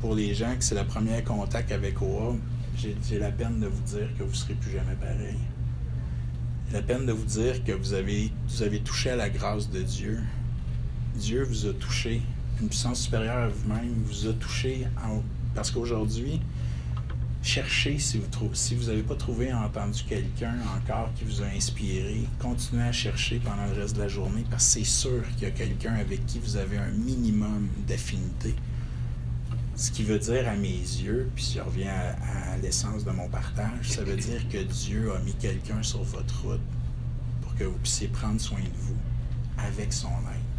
[0.00, 2.34] Pour les gens que c'est le premier contact avec OA,
[2.76, 5.38] j'ai la peine de vous dire que vous ne serez plus jamais pareil.
[6.72, 9.80] La peine de vous dire que vous avez, vous avez touché à la grâce de
[9.82, 10.18] Dieu.
[11.14, 12.20] Dieu vous a touché.
[12.60, 14.88] Une puissance supérieure à vous-même vous a touché
[15.54, 16.40] parce qu'aujourd'hui,
[17.42, 18.18] cherchez si
[18.74, 23.66] vous n'avez pas trouvé entendu quelqu'un encore qui vous a inspiré, continuez à chercher pendant
[23.66, 26.38] le reste de la journée parce que c'est sûr qu'il y a quelqu'un avec qui
[26.38, 28.54] vous avez un minimum d'affinité.
[29.74, 33.28] Ce qui veut dire à mes yeux, puis si je reviens à, l'essence de mon
[33.28, 36.60] partage, ça veut dire que Dieu a mis quelqu'un sur votre route
[37.40, 38.96] pour que vous puissiez prendre soin de vous
[39.56, 40.49] avec son aide.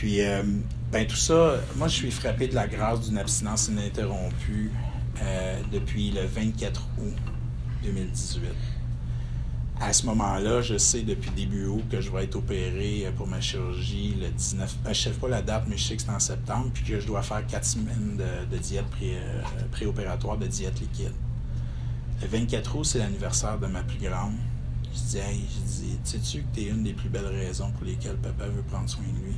[0.00, 0.42] Puis, euh,
[0.90, 4.70] ben tout ça, moi je suis frappé de la grâce d'une abstinence ininterrompue
[5.22, 7.14] euh, depuis le 24 août
[7.84, 8.48] 2018.
[9.78, 13.42] À ce moment-là, je sais depuis début août que je vais être opéré pour ma
[13.42, 14.78] chirurgie le 19.
[14.82, 16.82] Ben, je ne sais pas la date, mais je sais que c'est en septembre, puis
[16.82, 18.18] que je dois faire quatre semaines
[18.50, 21.12] de, diète pré, euh, préopératoire, de diète liquide.
[22.22, 24.32] Le 24 août, c'est l'anniversaire de ma plus grande.
[24.94, 27.84] Je dis, hey, je dis, sais-tu que tu es une des plus belles raisons pour
[27.84, 29.36] lesquelles papa veut prendre soin de lui?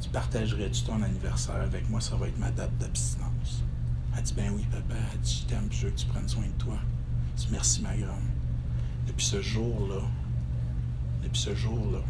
[0.00, 2.00] Tu partagerais-tu ton anniversaire avec moi?
[2.00, 3.62] Ça va être ma date d'abstinence.
[4.16, 4.94] Elle dit, ben oui, papa.
[5.12, 6.76] Elle dit, je t'aime, je veux que tu prennes soin de toi.
[7.36, 8.16] Je dis, merci, ma grande.
[9.06, 10.02] Depuis ce jour-là,
[11.22, 12.00] depuis ce jour-là,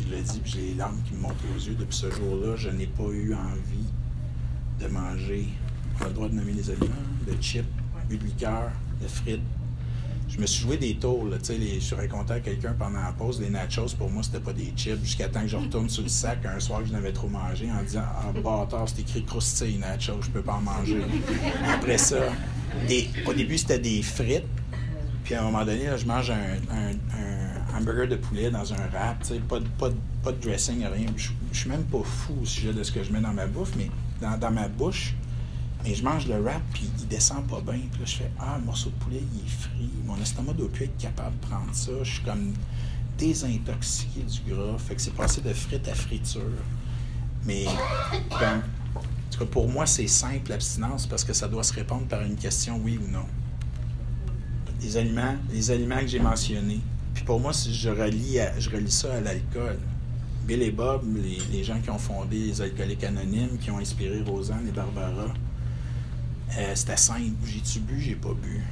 [0.00, 1.74] il l'a dit, puis j'ai les larmes qui me montent aux yeux.
[1.74, 3.92] Depuis ce jour-là, je n'ai pas eu envie
[4.80, 5.48] de manger.
[6.00, 6.94] On a le droit de nommer les aliments,
[7.26, 7.64] de chips,
[8.10, 8.70] de liqueur,
[9.00, 9.40] de frites,
[10.34, 11.26] je me suis joué des tours.
[11.26, 14.40] Là, les, je suis raconté à quelqu'un pendant la pause, les nachos, pour moi, c'était
[14.40, 15.02] pas des chips.
[15.02, 17.70] Jusqu'à temps que je retourne sur le sac un soir que je n'avais trop mangé
[17.70, 21.02] en disant Ah, bâtard, c'est écrit croustille nachos, je peux pas en manger.
[21.72, 22.16] Après ça,
[23.26, 24.44] au début, c'était des frites.
[25.22, 29.58] Puis à un moment donné, je mange un, hamburger de poulet dans un wrap, pas,
[29.78, 29.90] pas,
[30.22, 31.06] pas de dressing, rien.
[31.16, 33.46] Je, je suis même pas fou au sujet de ce que je mets dans ma
[33.46, 35.14] bouffe, mais dans ma bouche,
[35.84, 37.80] mais je mange le wrap, puis il descend pas bien.
[37.92, 39.90] Puis là, je fais Ah, le morceau de poulet, il est frit.
[40.06, 41.92] Mon estomac doit plus être capable de prendre ça.
[42.02, 42.54] Je suis comme
[43.18, 44.78] désintoxiqué du gras.
[44.78, 46.40] Fait que c'est passé de frites à friture.
[47.44, 48.60] Mais, en
[49.30, 52.36] tout cas, pour moi, c'est simple l'abstinence parce que ça doit se répondre par une
[52.36, 53.26] question oui ou non.
[54.80, 56.80] Les aliments, les aliments que j'ai mentionnés.
[57.12, 59.78] Puis pour moi, je relis, je ça à l'alcool.
[60.46, 64.20] Bill et Bob, les, les, gens qui ont fondé les alcooliques anonymes, qui ont inspiré
[64.22, 65.32] Rosanne et Barbara,
[66.58, 67.34] euh, c'était simple.
[67.46, 68.62] J'ai-tu bu, j'ai pas bu.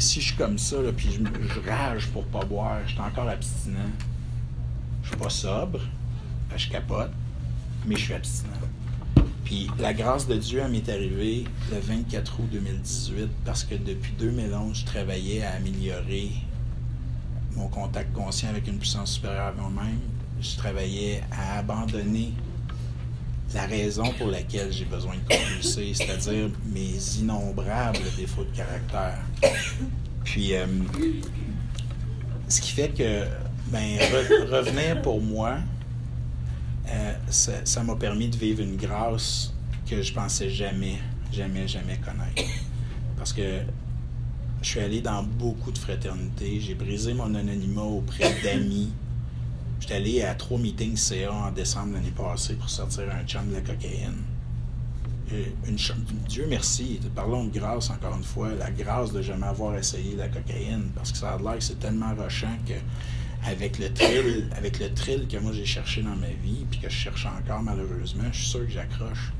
[0.00, 3.90] si je suis comme ça, puis je, rage pour pas boire, je suis encore abstinent.
[5.02, 5.80] Je suis pas sobre,
[6.56, 7.10] je capote,
[7.86, 8.50] mais je suis abstinent.
[9.44, 14.78] Puis la grâce de Dieu, m'est arrivée le 24 août 2018 parce que depuis 2011,
[14.78, 16.30] je travaillais à améliorer
[17.56, 19.98] mon contact conscient avec une puissance supérieure à moi-même.
[20.40, 22.32] Je travaillais à abandonner
[23.54, 29.18] la raison pour laquelle j'ai besoin de compulser, c'est-à-dire mes innombrables défauts de caractère.
[30.24, 30.66] Puis, euh,
[32.48, 33.24] ce qui fait que,
[33.68, 33.98] ben,
[34.50, 35.58] revenir pour moi,
[36.88, 39.52] euh, ça m'a permis de vivre une grâce
[39.88, 40.98] que je pensais jamais,
[41.32, 42.48] jamais, jamais connaître.
[43.16, 43.60] Parce que
[44.62, 48.92] je suis allé dans beaucoup de fraternités, j'ai brisé mon anonymat auprès d'amis
[49.80, 53.54] J'étais allé à trois meetings CA en décembre l'année passée pour sortir un chum de
[53.54, 54.22] la cocaïne.
[55.66, 55.76] une,
[56.28, 60.28] Dieu merci, parlons de grâce encore une fois, la grâce de jamais avoir essayé la
[60.28, 62.74] cocaïne, parce que ça a l'air que c'est tellement rochant que
[63.48, 66.90] avec le thrill, avec le thrill que moi j'ai cherché dans ma vie, puis que
[66.90, 69.32] je cherche encore malheureusement, je suis sûr que j'accroche.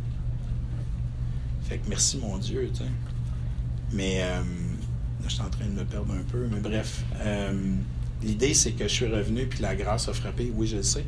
[1.62, 2.90] Fait que merci mon Dieu, tu sais.
[3.92, 4.42] Mais euh,
[5.24, 7.04] je suis en train de me perdre un peu, mais bref.
[7.20, 7.74] Euh,
[8.22, 10.52] L'idée, c'est que je suis revenu, puis la grâce a frappé.
[10.54, 11.04] Oui, je le sais.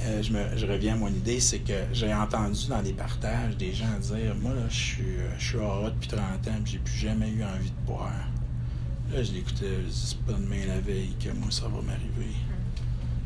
[0.00, 3.72] Euh, je, je, reviens à mon idée, c'est que j'ai entendu dans des partages des
[3.74, 5.04] gens dire Moi, là, je suis,
[5.38, 8.12] je suis depuis 30 ans, puis j'ai plus jamais eu envie de boire.
[9.12, 12.32] Là, je l'écoutais, c'est pas demain la veille que moi, ça va m'arriver.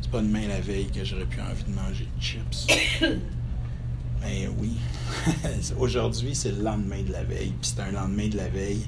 [0.00, 2.66] C'est pas demain la veille que j'aurais plus envie de manger de chips.
[4.22, 4.72] Mais oui.
[5.78, 8.86] Aujourd'hui, c'est le lendemain de la veille, puis c'est un lendemain de la veille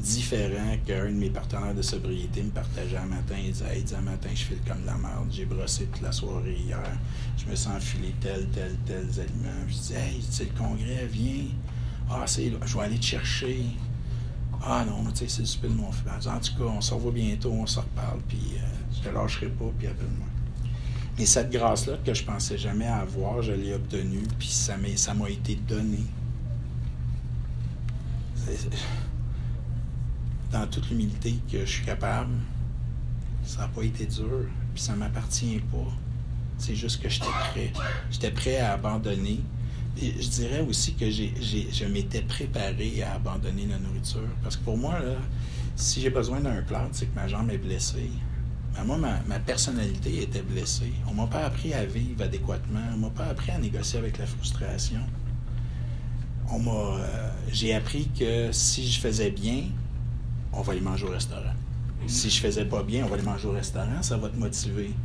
[0.00, 3.34] différent qu'un de mes partenaires de sobriété me partageait un matin.
[3.38, 5.28] Il disait, hey, un matin, je file comme de la merde.
[5.30, 6.82] J'ai brossé toute la soirée hier.
[7.36, 9.66] Je me sens filer tel, tel, tel aliments.
[9.68, 11.44] Je disais, hey, tu sais, le congrès, viens.
[12.10, 13.64] Ah, c'est, je vais aller te chercher.
[14.62, 16.18] Ah non, tu sais, c'est le super de mon frère.
[16.26, 18.60] En tout cas, on se revoit bientôt, on se reparle, puis euh,
[18.94, 20.26] je te lâcherai pas, puis appelle-moi.
[21.18, 25.56] Mais cette grâce-là que je pensais jamais avoir, je l'ai obtenue, puis ça m'a été
[25.56, 26.04] donné.
[28.46, 28.68] C'est,
[30.52, 32.34] dans toute l'humilité que je suis capable.
[33.44, 35.92] Ça n'a pas été dur, puis ça m'appartient pas.
[36.58, 37.72] C'est juste que j'étais prêt.
[38.10, 39.40] J'étais prêt à abandonner.
[39.96, 44.28] Je dirais aussi que j'ai, je m'étais préparé à abandonner la nourriture.
[44.42, 45.16] Parce que pour moi, là,
[45.76, 48.10] si j'ai besoin d'un plat, c'est que ma jambe est blessée.
[48.76, 50.92] Mais moi, ma, personnalité était blessée.
[51.08, 52.80] On m'a pas appris à vivre adéquatement.
[52.94, 55.00] On m'a pas appris à négocier avec la frustration.
[56.50, 59.64] On m'a, euh, j'ai appris que si je faisais bien,
[60.56, 61.54] on va aller manger au restaurant.
[62.06, 64.90] Si je faisais pas bien, on va aller manger au restaurant, ça va te motiver.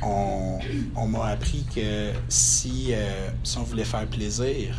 [0.00, 0.58] Euh,
[0.94, 4.74] on, m'a appris que si, euh, si on voulait faire plaisir,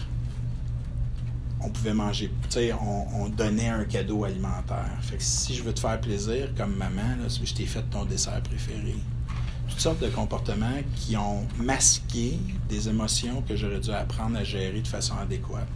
[1.61, 4.97] on pouvait manger, tu sais, on, donnait un cadeau alimentaire.
[5.01, 8.05] Fait que si je veux te faire plaisir, comme maman, là, je t'ai fait ton
[8.05, 8.95] dessert préféré.
[9.67, 12.39] Toutes sortes de comportements qui ont masqué
[12.69, 15.67] des émotions que j'aurais dû apprendre à gérer de façon adéquate.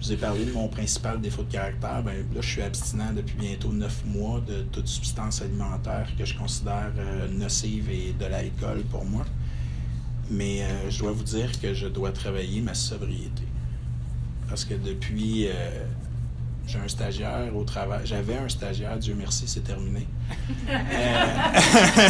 [0.00, 2.02] Je vous ai parlé de mon principal défaut de caractère.
[2.02, 6.36] Ben, là, je suis abstinent depuis bientôt neuf mois de toute substance alimentaire que je
[6.36, 9.24] considère euh, nocive et de l'alcool pour moi.
[10.30, 13.44] Mais euh, je dois vous dire que je dois travailler ma sobriété.
[14.48, 15.52] Parce que depuis euh,
[16.66, 18.00] j'ai un stagiaire au travail.
[18.04, 20.06] J'avais un stagiaire, Dieu merci, c'est terminé.
[20.68, 20.74] Euh,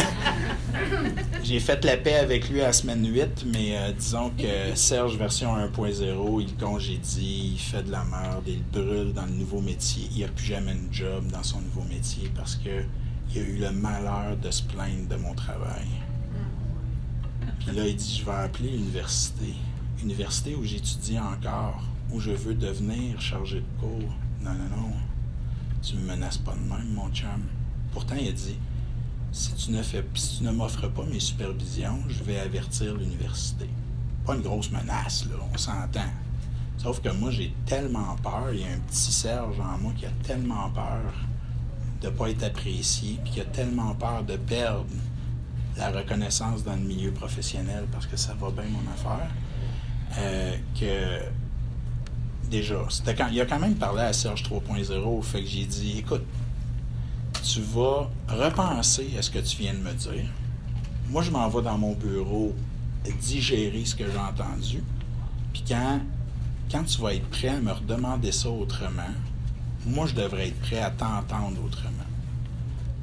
[1.43, 5.15] j'ai fait la paix avec lui à la semaine 8, mais euh, disons que Serge
[5.17, 10.09] version 1.0, il congédie, il fait de la merde, il brûle dans le nouveau métier.
[10.15, 12.83] Il n'a plus jamais un job dans son nouveau métier parce que
[13.33, 15.87] il a eu le malheur de se plaindre de mon travail.
[17.59, 19.53] Puis là, il dit, je vais appeler l'université.
[20.01, 24.13] Université où j'étudie encore, où je veux devenir chargé de cours.
[24.47, 24.93] Non, non, non.
[25.81, 27.43] Tu me menaces pas de même, mon chum.
[27.91, 28.57] Pourtant, il a dit
[29.31, 33.69] si tu ne, fais, si m'offres pas mes supervisions, je vais avertir l'université.
[34.25, 36.09] Pas une grosse menace, là, on s'entend.
[36.77, 40.05] Sauf que moi, j'ai tellement peur, il y a un petit Serge en moi qui
[40.05, 41.13] a tellement peur
[42.01, 44.85] de ne pas être apprécié, puis qui a tellement peur de perdre
[45.75, 49.29] la reconnaissance dans le milieu professionnel parce que ça va bien mon affaire,
[50.17, 51.21] euh, que
[52.49, 52.75] déjà,
[53.31, 56.23] il a quand même parlé à Serge 3.0, fait que j'ai dit, écoute,
[57.43, 60.25] tu vas repenser à ce que tu viens de me dire.
[61.09, 62.53] Moi, je m'en vais dans mon bureau
[63.11, 64.83] digérer ce que j'ai entendu.
[65.53, 66.01] Puis quand,
[66.71, 69.13] quand tu vas être prêt à me redemander ça autrement,
[69.85, 71.91] moi, je devrais être prêt à t'entendre autrement.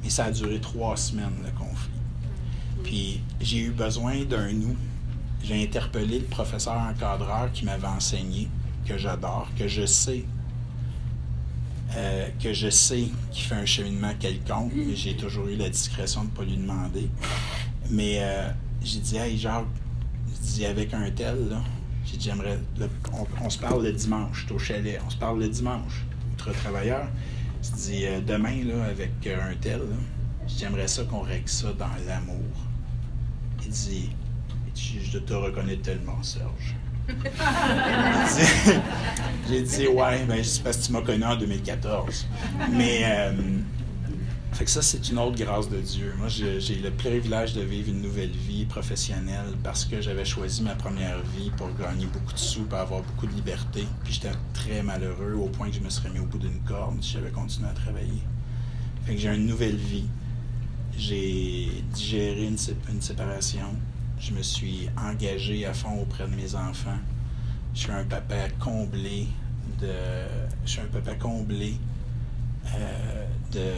[0.03, 1.89] Mais ça a duré trois semaines, le conflit.
[2.83, 4.75] Puis j'ai eu besoin d'un nous.
[5.43, 8.47] J'ai interpellé le professeur encadreur qui m'avait enseigné,
[8.85, 10.25] que j'adore, que je sais
[11.95, 16.23] euh, que je sais qu'il fait un cheminement quelconque, mais j'ai toujours eu la discrétion
[16.23, 17.09] de ne pas lui demander.
[17.89, 18.49] Mais euh,
[18.83, 19.65] j'ai dit, hey, genre,
[20.41, 21.55] dit avec un tel,
[22.05, 22.59] j'ai dit, j'aimerais,
[23.41, 27.07] on, se parle le dimanche, au chalet, on se parle le dimanche, outre travailleur.
[27.61, 29.81] J'ai dit, euh, demain, là, avec un tel,
[30.47, 32.35] j'aimerais ça qu'on règle ça dans l'amour.
[33.63, 34.09] Il dit,
[34.75, 36.75] je te reconnais tellement, Serge.
[39.47, 42.25] J'ai dit, ouais, ben, c'est parce que tu m'as connu en 2014.
[42.71, 43.31] Mais, euh,
[44.53, 46.13] fait que ça, c'est une autre grâce de Dieu.
[46.17, 50.75] Moi, j'ai le privilège de vivre une nouvelle vie professionnelle parce que j'avais choisi ma
[50.75, 53.85] première vie pour gagner beaucoup de sous, pour avoir beaucoup de liberté.
[54.05, 57.03] Puis j'étais très malheureux au point que je me serais mis au bout d'une corde
[57.03, 58.23] si j'avais continué à travailler.
[59.05, 60.07] Fait que j'ai une nouvelle vie.
[60.97, 62.55] J'ai digéré une,
[62.89, 63.75] une séparation
[64.25, 66.97] je me suis engagé à fond auprès de mes enfants.
[67.75, 69.27] Je suis un papa comblé
[69.79, 69.93] de.
[70.65, 71.75] Je suis un papa comblé
[72.73, 73.71] euh, de.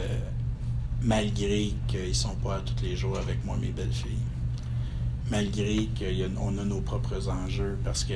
[1.02, 4.24] Malgré qu'ils ne sont pas tous les jours avec moi, mes belles filles.
[5.30, 8.14] Malgré qu'on a, nos propres enjeux, parce que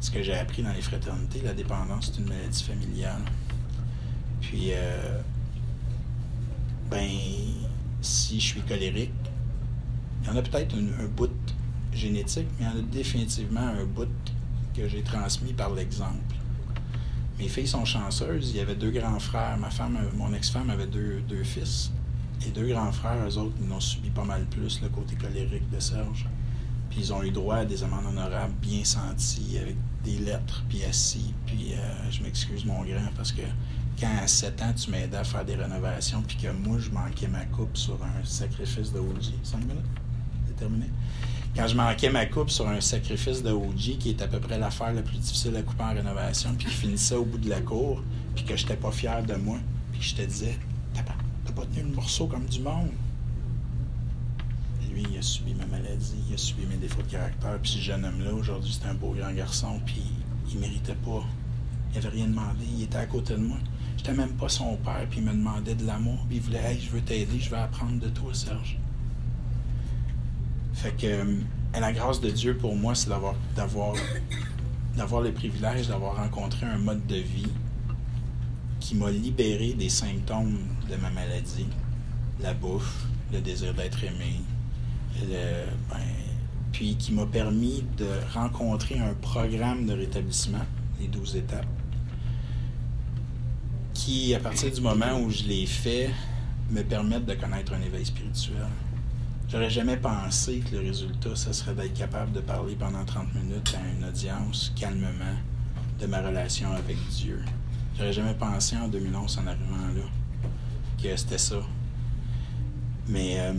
[0.00, 3.22] ce que j'ai appris dans les fraternités, la dépendance, c'est une maladie familiale.
[4.40, 5.20] Puis, euh,
[6.88, 7.08] ben,
[8.00, 9.10] si je suis colérique,
[10.26, 11.30] il y en a peut-être un, bout
[11.92, 14.08] génétique, mais il y en a définitivement un bout
[14.74, 16.34] que j'ai transmis par l'exemple.
[17.38, 18.50] Mes filles sont chanceuses.
[18.50, 19.56] Il y avait deux grands frères.
[19.58, 21.92] Ma femme, mon ex-femme avait deux, deux fils.
[22.44, 25.70] Les deux grands frères, eux autres, ils ont subi pas mal plus le côté colérique
[25.70, 26.26] de Serge.
[26.90, 30.82] Puis ils ont eu droit à des amendes honorables bien senties, avec des lettres, puis
[30.84, 31.34] assis.
[31.46, 33.42] Puis euh, je m'excuse, mon grand, parce que
[33.98, 37.28] quand à 7 ans, tu m'aidais à faire des rénovations, puis que moi, je manquais
[37.28, 39.32] ma coupe sur un sacrifice de OG.
[39.42, 39.84] 5 minutes?
[40.56, 40.86] Terminé.
[41.56, 44.58] Quand je manquais ma coupe sur un sacrifice de OG, qui est à peu près
[44.58, 47.62] l'affaire la plus difficile à couper en rénovation, puis qui finissait au bout de la
[47.62, 48.02] cour,
[48.34, 49.56] puis que je n'étais pas fier de moi,
[49.90, 50.58] puis je te disais,
[50.92, 51.14] t'as pas,
[51.54, 52.90] pas tenu le morceau comme du monde.
[54.92, 57.78] lui, il a subi ma maladie, il a subi mes défauts de caractère, puis ce
[57.78, 60.02] jeune homme-là, aujourd'hui, c'est un beau grand garçon, puis
[60.52, 61.24] il méritait pas.
[61.92, 63.56] Il avait rien demandé, il était à côté de moi.
[63.96, 66.78] J'étais même pas son père, puis il me demandait de l'amour, puis il voulait, hey,
[66.78, 68.78] je veux t'aider, je vais apprendre de toi, Serge.
[70.76, 71.24] Fait que euh,
[71.80, 73.94] la grâce de Dieu pour moi, c'est d'avoir, d'avoir,
[74.96, 77.50] d'avoir le privilège d'avoir rencontré un mode de vie
[78.78, 80.58] qui m'a libéré des symptômes
[80.88, 81.66] de ma maladie,
[82.40, 84.40] la bouffe, le désir d'être aimé,
[85.18, 85.98] ben,
[86.72, 90.64] puis qui m'a permis de rencontrer un programme de rétablissement,
[91.00, 91.66] les 12 étapes,
[93.94, 96.10] qui, à partir du moment où je l'ai fait,
[96.70, 98.68] me permettent de connaître un éveil spirituel.
[99.48, 103.76] J'aurais jamais pensé que le résultat, ce serait d'être capable de parler pendant 30 minutes
[103.76, 105.36] à une audience calmement
[106.00, 107.40] de ma relation avec Dieu.
[107.96, 110.02] J'aurais jamais pensé en 2011 en arrivant là
[111.00, 111.60] que c'était ça.
[113.06, 113.52] Mais euh,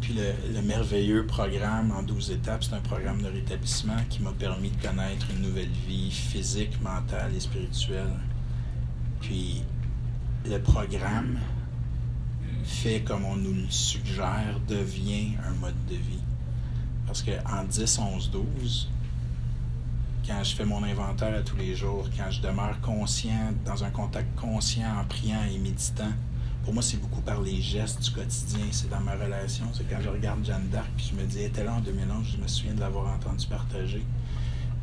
[0.00, 4.32] puis le, le, merveilleux programme en 12 étapes, c'est un programme de rétablissement qui m'a
[4.32, 8.12] permis de connaître une nouvelle vie physique, mentale et spirituelle.
[9.20, 9.62] Puis
[10.44, 11.38] le programme,
[12.66, 16.20] fait comme on nous le suggère, devient un mode de vie.
[17.06, 18.88] Parce qu'en 10, 11, 12,
[20.26, 23.90] quand je fais mon inventaire à tous les jours, quand je demeure conscient, dans un
[23.90, 26.12] contact conscient en priant et méditant,
[26.64, 29.66] pour moi, c'est beaucoup par les gestes du quotidien, c'est dans ma relation.
[29.72, 32.26] C'est quand je regarde Jeanne d'Arc, puis je me dis, elle était là en 2011,
[32.36, 34.04] je me souviens de l'avoir entendu partager,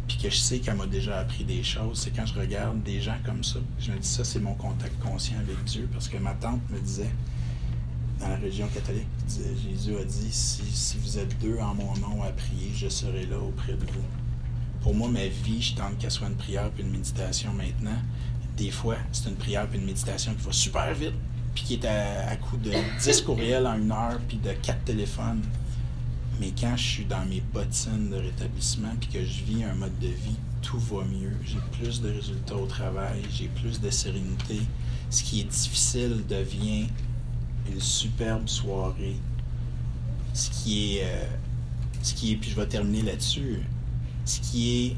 [0.08, 2.00] puis que je sais qu'elle m'a déjà appris des choses.
[2.00, 4.98] C'est quand je regarde des gens comme ça, je me dis, ça, c'est mon contact
[5.04, 7.12] conscient avec Dieu, parce que ma tante me disait,
[8.24, 12.30] dans la région catholique, Jésus a dit si, vous êtes deux en mon nom à
[12.30, 14.06] prier, je serai là auprès de vous.
[14.82, 18.00] Pour moi, ma vie, je tente qu'elle soit une prière puis une méditation maintenant.
[18.58, 21.16] Des fois, c'est une prière puis une méditation qui va super vite,
[21.54, 22.72] puis qui est à, coup de
[23.02, 25.42] 10 courriels en une heure, puis de quatre téléphones.
[26.40, 29.98] Mais quand je suis dans mes bottines de rétablissement, puis que je vis un mode
[30.00, 31.34] de vie tout va mieux.
[31.44, 34.62] J'ai plus de résultats au travail, j'ai plus de sérénité.
[35.10, 36.88] Ce qui est difficile devient
[37.72, 39.16] une superbe soirée.
[40.34, 41.26] Ce qui est, euh,
[42.02, 43.60] ce qui est, puis je vais terminer là-dessus,
[44.26, 44.98] ce qui est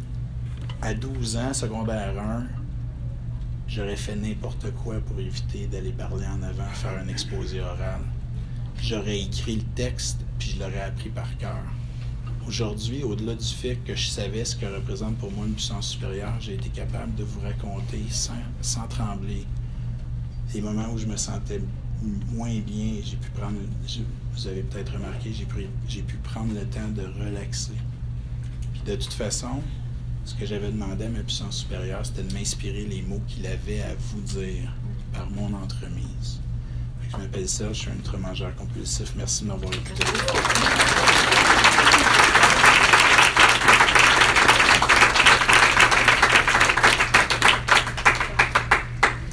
[0.81, 2.45] à 12 ans, secondaire 1,
[3.67, 8.01] j'aurais fait n'importe quoi pour éviter d'aller parler en avant, faire un exposé oral.
[8.81, 11.63] J'aurais écrit le texte, puis je l'aurais appris par cœur.
[12.47, 16.35] Aujourd'hui, au-delà du fait que je savais ce que représente pour moi une puissance supérieure,
[16.39, 19.47] j'ai été capable de vous raconter sans, trembler
[20.53, 21.59] les moments où je me sentais
[22.31, 23.01] moins bien.
[23.03, 23.57] J'ai pu prendre,
[24.33, 25.31] vous avez peut-être remarqué,
[25.87, 27.73] j'ai pu prendre le temps de relaxer.
[28.73, 29.61] Puis de toute façon,
[30.25, 33.81] ce que j'avais demandé à ma puissance supérieure, c'était de m'inspirer les mots qu'il avait
[33.81, 34.71] à vous dire
[35.13, 36.39] par mon entremise.
[37.11, 39.13] Je m'appelle Serge, je suis un ultra-mangeur compulsif.
[39.15, 40.03] Merci de m'avoir écouté.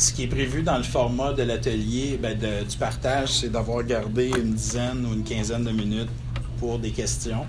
[0.03, 4.31] Ce qui est prévu dans le format de l'atelier, ben du partage, c'est d'avoir gardé
[4.31, 6.11] une dizaine ou une quinzaine de minutes
[6.59, 7.47] pour des questions.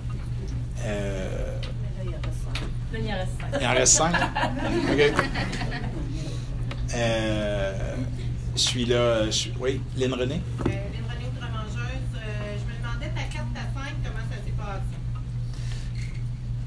[0.86, 1.58] Euh...
[2.04, 3.60] il en reste cinq.
[3.60, 4.14] Il en reste cinq?
[4.92, 5.14] OK.
[6.94, 7.96] Euh,
[8.54, 9.28] je suis là.
[9.30, 10.34] Je oui, Lynn René?
[10.34, 12.14] Euh, Lynn René, ultramangeuse.
[12.14, 14.94] Euh, je me demandais ta 4 à 5, comment ça s'est passé?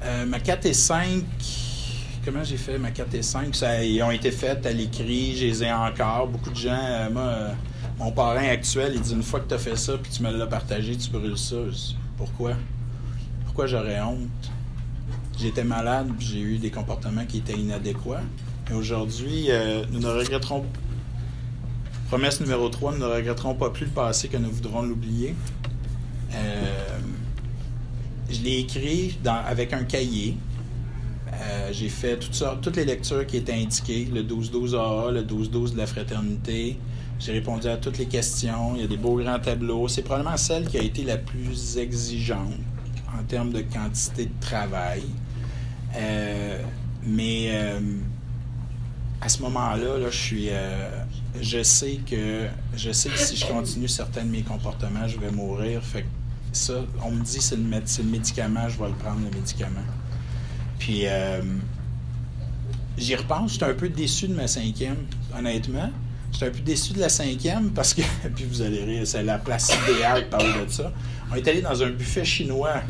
[0.02, 1.24] Euh, ma 4 et 5
[2.24, 3.54] comment j'ai fait ma 4 et 5?
[3.54, 6.28] Ça, ils ont été faites à l'écrit, je les ai encore.
[6.28, 7.52] Beaucoup de gens, euh, moi, euh,
[7.98, 10.30] mon parrain actuel, il dit une fois que tu as fait ça puis tu me
[10.30, 11.56] l'as partagé, tu brûles ça.
[12.16, 12.52] Pourquoi?
[13.44, 14.50] Pourquoi j'aurais honte?
[15.38, 18.22] J'étais malade j'ai eu des comportements qui étaient inadéquats.
[18.70, 20.64] Et aujourd'hui, euh, nous ne regretterons
[22.08, 25.34] Promesse numéro 3, nous ne regretterons pas plus le passé que nous voudrons l'oublier.
[28.30, 30.36] je l'ai écrit avec un cahier
[31.40, 35.22] euh, j'ai fait toutes, sortes, toutes les lectures qui étaient indiquées, le 12-12 AA, le
[35.22, 36.78] 12-12 de la fraternité.
[37.18, 38.74] J'ai répondu à toutes les questions.
[38.74, 39.88] Il y a des beaux grands tableaux.
[39.88, 42.54] C'est probablement celle qui a été la plus exigeante
[43.18, 45.02] en termes de quantité de travail.
[45.96, 46.62] Euh,
[47.04, 47.80] mais euh,
[49.20, 50.48] à ce moment-là, là, je suis,
[51.40, 55.30] je sais que je sais que si je continue certains de mes comportements, je vais
[55.30, 55.82] mourir.
[55.82, 56.04] Fait
[56.52, 59.80] ça, on me dit c'est le, le médicament, je vais le prendre le médicament.
[60.78, 61.40] Puis euh,
[62.96, 65.06] j'y repense, j'étais un peu déçu de ma cinquième,
[65.36, 65.90] honnêtement.
[66.32, 68.02] J'étais un peu déçu de la cinquième parce que,
[68.34, 70.92] puis vous allez rire, c'est la place idéale parler de ça.
[71.30, 72.82] On est allé dans un buffet chinois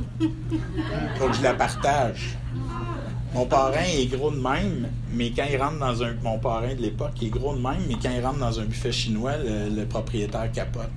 [1.19, 2.37] pour que je la partage.
[3.35, 6.15] Mon parrain est gros de même, mais quand il rentre dans un.
[6.23, 8.93] Mon parrain de l'époque est gros de même, mais quand il rentre dans un buffet
[8.93, 10.91] chinois, le, propriétaire capote.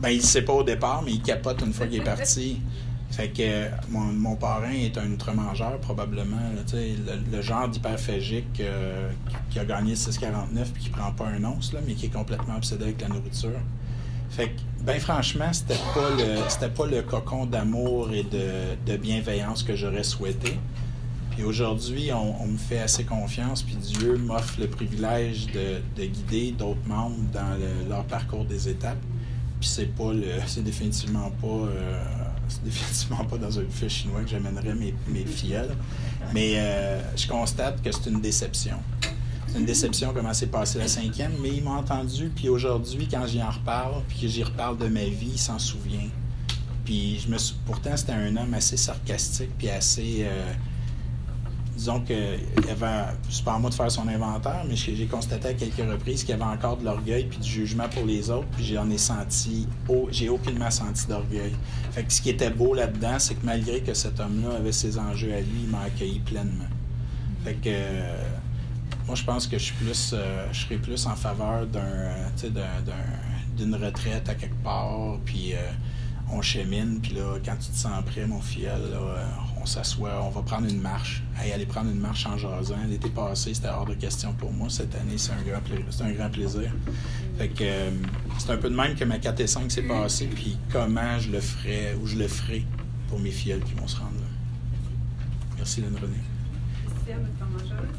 [0.00, 2.60] Ben, il ne sait pas au départ, mais il capote une fois qu'il est parti.
[3.12, 6.38] Fait que mon, parrain est un outre-mangeur, probablement.
[6.72, 9.10] le, genre d'hyperphagique euh,
[9.50, 12.56] qui a gagné 6,49 puis qui prend pas un once, là, mais qui est complètement
[12.56, 13.60] obsédé avec la nourriture.
[14.30, 19.76] Fait que, ben franchement, c'était pas le pas le cocon d'amour et de, bienveillance que
[19.76, 20.58] j'aurais souhaité.
[21.32, 26.86] Puis aujourd'hui, on, me fait assez confiance, puis Dieu m'offre le privilège de, guider d'autres
[26.86, 27.58] membres dans
[27.90, 29.02] leur parcours des étapes.
[29.60, 32.02] Puis c'est pas le c'est définitivement pas euh,
[32.52, 35.24] c'est définitivement pas dans un buffet chinois que j'amènerais mes, mes
[36.32, 38.76] Mais euh, je constate que c'est une déception.
[39.48, 42.30] C'est une déception comment s'est passé la cinquième, mais il m'a entendu.
[42.34, 45.58] Puis aujourd'hui, quand j'y en reparle, puis que j'y reparle de ma vie, il s'en
[45.58, 46.08] souvient.
[46.84, 47.36] Puis je me
[47.66, 50.24] pourtant, c'était un homme assez sarcastique, puis assez.
[50.24, 50.52] Euh,
[51.76, 52.14] disons que
[53.28, 56.30] c'est pas à moi de faire son inventaire, mais j'ai constaté à quelques reprises qu'il
[56.30, 59.66] y avait encore de l'orgueil puis du jugement pour les autres, puis j'en ai senti,
[60.10, 61.54] j'ai aucunement senti d'orgueil.
[61.92, 64.98] Fait que ce qui était beau là-dedans, c'est que malgré que cet homme-là avait ses
[64.98, 66.68] enjeux à lui, il m'a accueilli pleinement.
[67.44, 67.70] Fait que
[69.06, 72.12] moi, je pense que je suis plus, euh, je serais plus en faveur d'un,
[73.56, 75.56] d'une retraite à quelque part, puis euh,
[76.30, 79.26] on chemine, puis là, quand tu te sens prêt, mon fiel, là,
[79.62, 81.22] on s'assoit, on va prendre une marche.
[81.38, 82.76] aller prendre une marche en jasant.
[82.88, 84.68] L'été passé, c'était hors de question pour moi.
[84.68, 85.60] Cette année, c'est un grand,
[86.04, 86.70] un grand plaisir.
[87.38, 87.90] Fait que euh,
[88.38, 91.30] c'est un peu de même que ma 4 et 5 s'est passé, puis comment je
[91.30, 92.64] le ferais ou je le ferai
[93.08, 94.26] pour mes filles qui vont se rendre là.
[95.56, 96.16] Merci, Lynn René.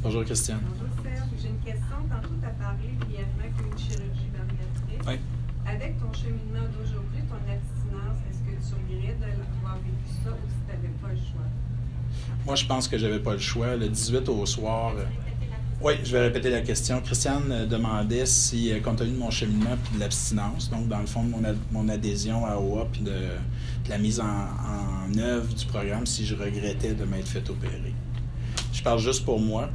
[0.01, 0.59] Bonjour, Christiane.
[0.68, 1.30] Bonjour, Serge.
[1.41, 1.95] J'ai une question.
[2.09, 5.07] Tantôt, tu as parlé brièvement qu'une chirurgie bariatrique.
[5.07, 5.33] Oui.
[5.74, 10.56] Avec ton cheminement d'aujourd'hui, ton abstinence, est-ce que tu regrettes d'avoir vécu ça ou si
[10.68, 11.50] tu n'avais pas le choix?
[12.46, 13.76] Moi, je pense que j'avais pas le choix.
[13.76, 14.94] Le 18 au soir.
[14.96, 15.04] Euh,
[15.82, 17.02] oui, je vais répéter la question.
[17.02, 21.00] Christiane euh, demandait si, euh, compte tenu de mon cheminement et de l'abstinence, donc dans
[21.00, 21.34] le fond de
[21.72, 23.16] mon, adhésion à OA puis de,
[23.90, 27.94] la mise en, œuvre du programme, si je regrettais de m'être fait opérer.
[28.72, 29.70] Je parle juste pour moi.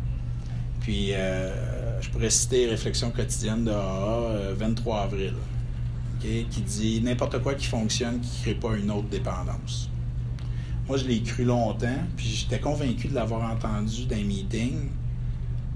[0.81, 5.35] Puis, je pourrais citer Réflexion quotidienne de AA, 23 avril,
[6.21, 9.91] qui dit N'importe quoi qui fonctionne, qui ne crée pas une autre dépendance.
[10.89, 14.89] Moi, je l'ai cru longtemps, puis j'étais convaincu de l'avoir entendu dans un meeting,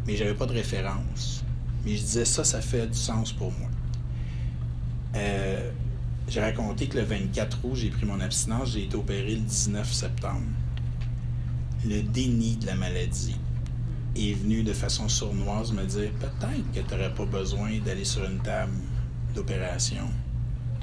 [0.06, 1.44] mais j'avais pas de référence.
[1.84, 3.68] Mais je disais ça, ça fait du sens pour moi.
[5.16, 5.70] Euh,
[6.28, 9.92] j'ai raconté que le 24 août, j'ai pris mon abstinence, j'ai été opéré le 19
[9.92, 10.40] septembre.
[11.84, 13.36] Le déni de la maladie
[14.16, 18.24] est venu de façon sournoise me dire peut-être que tu n'aurais pas besoin d'aller sur
[18.24, 18.72] une table
[19.34, 20.08] d'opération.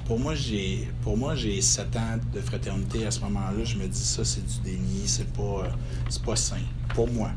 [0.09, 3.63] Pour moi, j'ai pour moi j'ai sept ans de fraternité à ce moment-là.
[3.63, 5.67] Je me dis ça, c'est du déni, c'est pas
[6.09, 6.63] c'est pas sain
[6.95, 7.29] pour moi.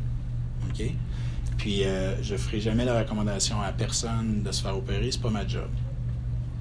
[0.71, 0.83] OK?
[1.59, 5.29] Puis euh, je ferai jamais la recommandation à personne de se faire opérer, c'est pas
[5.29, 5.69] ma job.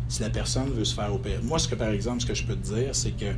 [0.10, 2.44] Si la personne veut se faire opérer, moi ce que par exemple ce que je
[2.44, 3.34] peux te dire, c'est que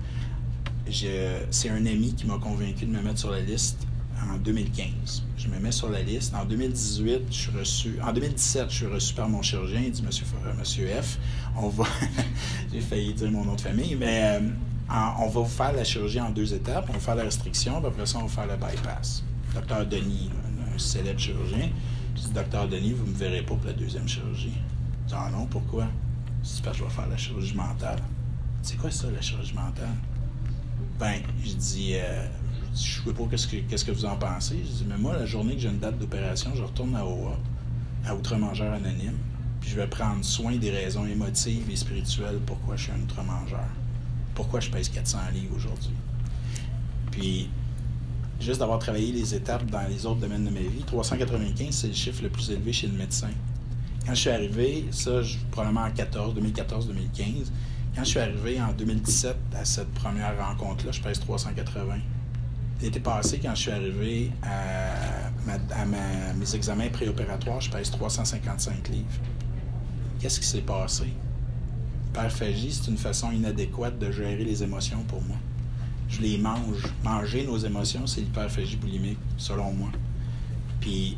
[1.52, 3.86] c'est un ami qui m'a convaincu de me mettre sur la liste
[4.22, 5.24] en 2015.
[5.38, 6.34] Je me mets sur la liste.
[6.36, 8.00] En 2018, je suis reçu.
[8.02, 9.82] En 2017, je suis reçu par mon chirurgien.
[9.82, 10.26] Il dit Monsieur,
[10.58, 11.18] Monsieur F,
[11.56, 11.86] on va.
[12.74, 14.50] J'ai failli dire mon nom de famille, mais euh,
[15.20, 16.86] on va vous faire la chirurgie en deux étapes.
[16.90, 19.24] On va faire la restriction, puis après ça, on va faire le bypass.
[19.54, 20.30] Docteur Denis,
[20.74, 21.70] un célèbre chirurgien.
[22.16, 24.54] Dis Docteur Denis, vous me verrez pas pour la deuxième chirurgie.
[25.04, 25.88] Je dis Ah non, pourquoi?
[26.42, 28.00] Parce que je vais faire la chirurgie mentale.
[28.62, 29.96] C'est quoi ça, la chirurgie mentale?
[31.00, 31.94] Ben, je dis.
[31.96, 32.28] Euh,
[32.76, 34.58] je ne sais pas qu'est-ce que, vous en pensez.
[34.58, 37.38] Je dis, mais moi, la journée que j'ai une date d'opération, je retourne à OA,
[38.06, 39.18] à Outre-Mangeur Anonyme,
[39.62, 43.68] puis je vais prendre soin des raisons émotives et spirituelles pourquoi je suis un outre-mangeur.
[44.36, 45.94] Pourquoi je pèse 400 livres aujourd'hui.
[47.12, 47.50] Puis,
[48.40, 51.94] juste d'avoir travaillé les étapes dans les autres domaines de ma vie, 395, c'est le
[51.94, 53.30] chiffre le plus élevé chez le médecin.
[54.06, 55.22] Quand je suis arrivé, ça,
[55.52, 57.52] probablement en 14, 2014-2015,
[57.96, 62.00] quand je suis arrivé en 2017 à cette première rencontre-là, je pèse 380.
[62.84, 65.86] L'été passé, quand je suis arrivé à,
[66.36, 69.08] mes examens préopératoires, je pèse 355 livres.
[70.20, 71.06] Qu'est-ce qui s'est passé?
[72.08, 75.38] L'hyperphagie, c'est une façon inadéquate de gérer les émotions pour moi.
[76.10, 76.94] Je les mange.
[77.06, 79.90] Manger nos émotions, c'est l'hyperphagie boulimique, selon moi.
[80.82, 81.18] Puis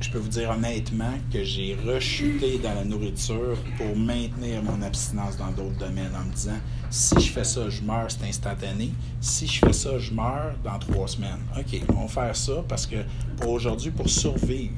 [0.00, 5.36] je peux vous dire honnêtement que j'ai rechuté dans la nourriture pour maintenir mon abstinence
[5.36, 6.58] dans d'autres domaines en me disant
[6.90, 8.90] si je fais ça, je meurs, c'est instantané.
[9.20, 11.40] Si je fais ça, je meurs dans trois semaines.
[11.58, 12.96] OK, on va faire ça parce que
[13.38, 14.74] pour aujourd'hui, pour survivre,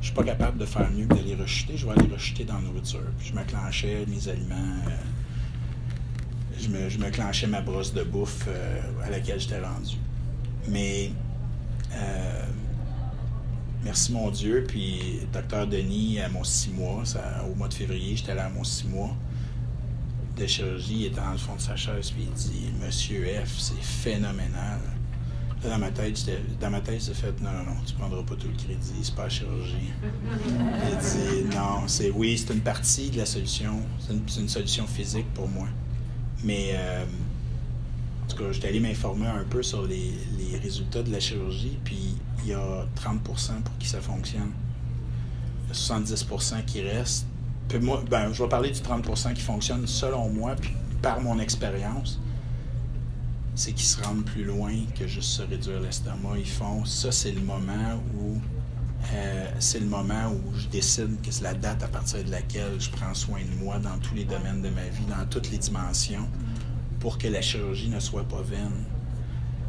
[0.00, 1.76] je suis pas capable de faire mieux que de les rechuter.
[1.76, 3.00] Je vais aller rechuter dans la nourriture.
[3.18, 4.54] Puis je me clenchais mes aliments.
[4.88, 4.90] Euh,
[6.58, 9.96] je, me, je me clenchais ma brosse de bouffe euh, à laquelle j'étais rendu.
[10.68, 11.10] Mais
[11.94, 12.45] euh,
[13.86, 14.64] merci mon Dieu.
[14.66, 17.04] Puis, docteur Denis, à mon six mois,
[17.50, 19.16] au mois de février, j'étais là à mon six mois
[20.36, 23.58] de chirurgie, il était dans le fond de sa chaise, puis il dit Monsieur F,
[23.58, 24.80] c'est phénoménal.
[25.62, 26.30] dans ma tête,
[26.60, 29.14] dans ma tête, j'ai fait Non, non, non, tu prendras pas tout le crédit, c'est
[29.14, 29.92] pas chirurgie.
[30.34, 33.80] il dit Non, c'est oui, c'est une partie de la solution.
[33.98, 35.68] C'est une, solution physique pour moi.
[36.44, 41.10] Mais euh, en tout cas, j'étais allé m'informer un peu sur les, les résultats de
[41.10, 42.16] la chirurgie, puis
[42.46, 44.52] il y a 30% pour qui ça fonctionne.
[45.64, 47.26] Il y a 70% qui restent.
[47.68, 50.72] Puis moi, ben, je vais parler du 30% qui fonctionne selon moi, puis
[51.02, 52.20] par mon expérience.
[53.56, 56.38] C'est qu'ils se rendent plus loin que juste se réduire l'estomac.
[56.38, 58.38] Ils font ça, c'est le moment où
[59.12, 62.78] euh, c'est le moment où je décide que c'est la date à partir de laquelle
[62.78, 65.58] je prends soin de moi dans tous les domaines de ma vie, dans toutes les
[65.58, 66.28] dimensions,
[67.00, 68.84] pour que la chirurgie ne soit pas vaine.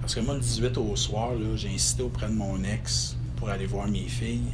[0.08, 3.66] Parce que moi, le 18 au soir, j'ai insisté auprès de mon ex pour aller
[3.66, 4.54] voir mes filles.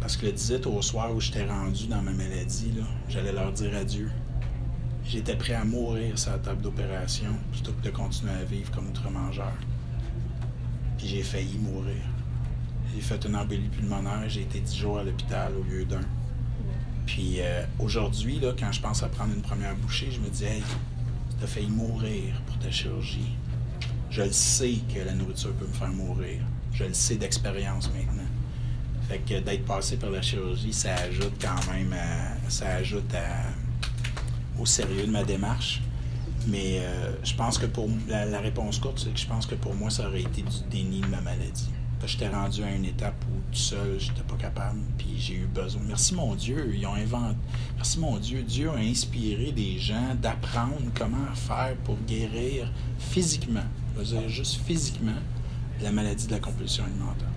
[0.00, 2.72] Parce que le 18 au soir où j'étais rendu dans ma maladie,
[3.08, 4.10] j'allais leur dire adieu.
[5.04, 8.88] J'étais prêt à mourir sur la table d'opération plutôt que de continuer à vivre comme
[8.88, 9.52] outre-mangeur.
[10.98, 12.02] Puis j'ai failli mourir.
[12.92, 16.00] J'ai fait une embolie pulmonaire, j'ai été 10 jours à l'hôpital au lieu d'un.
[17.06, 20.64] Puis euh, aujourd'hui, quand je pense à prendre une première bouchée, je me dis Hey,
[21.38, 23.36] tu as failli mourir pour ta chirurgie.
[24.10, 26.42] Je le sais que la nourriture peut me faire mourir.
[26.72, 28.28] Je le sais d'expérience maintenant.
[29.08, 31.94] Fait que d'être passé par la chirurgie, ça ajoute quand même
[32.48, 33.14] ça ajoute
[34.58, 35.80] au sérieux de ma démarche.
[36.48, 39.74] Mais euh, je pense que pour la, réponse courte, c'est que je pense que pour
[39.74, 41.70] moi, ça aurait été du déni de ma maladie.
[42.06, 45.82] J'étais rendu à une étape où tout seul, j'étais pas capable, puis j'ai eu besoin.
[45.86, 47.36] Merci mon Dieu, ils ont inventé.
[47.76, 54.00] Merci mon Dieu, Dieu a inspiré des gens d'apprendre comment faire pour guérir physiquement je
[54.00, 55.12] veux dire juste physiquement,
[55.82, 57.28] la maladie de la compulsion alimentaire.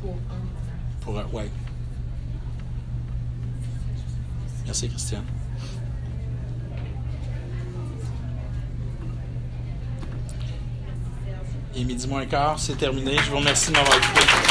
[0.00, 1.00] Pour un.
[1.00, 1.50] Pour un, ouais.
[4.66, 5.24] Merci, Christiane.
[11.74, 13.16] Et midi moins quart, c'est terminé.
[13.18, 14.47] Je vous remercie de m'avoir écouté.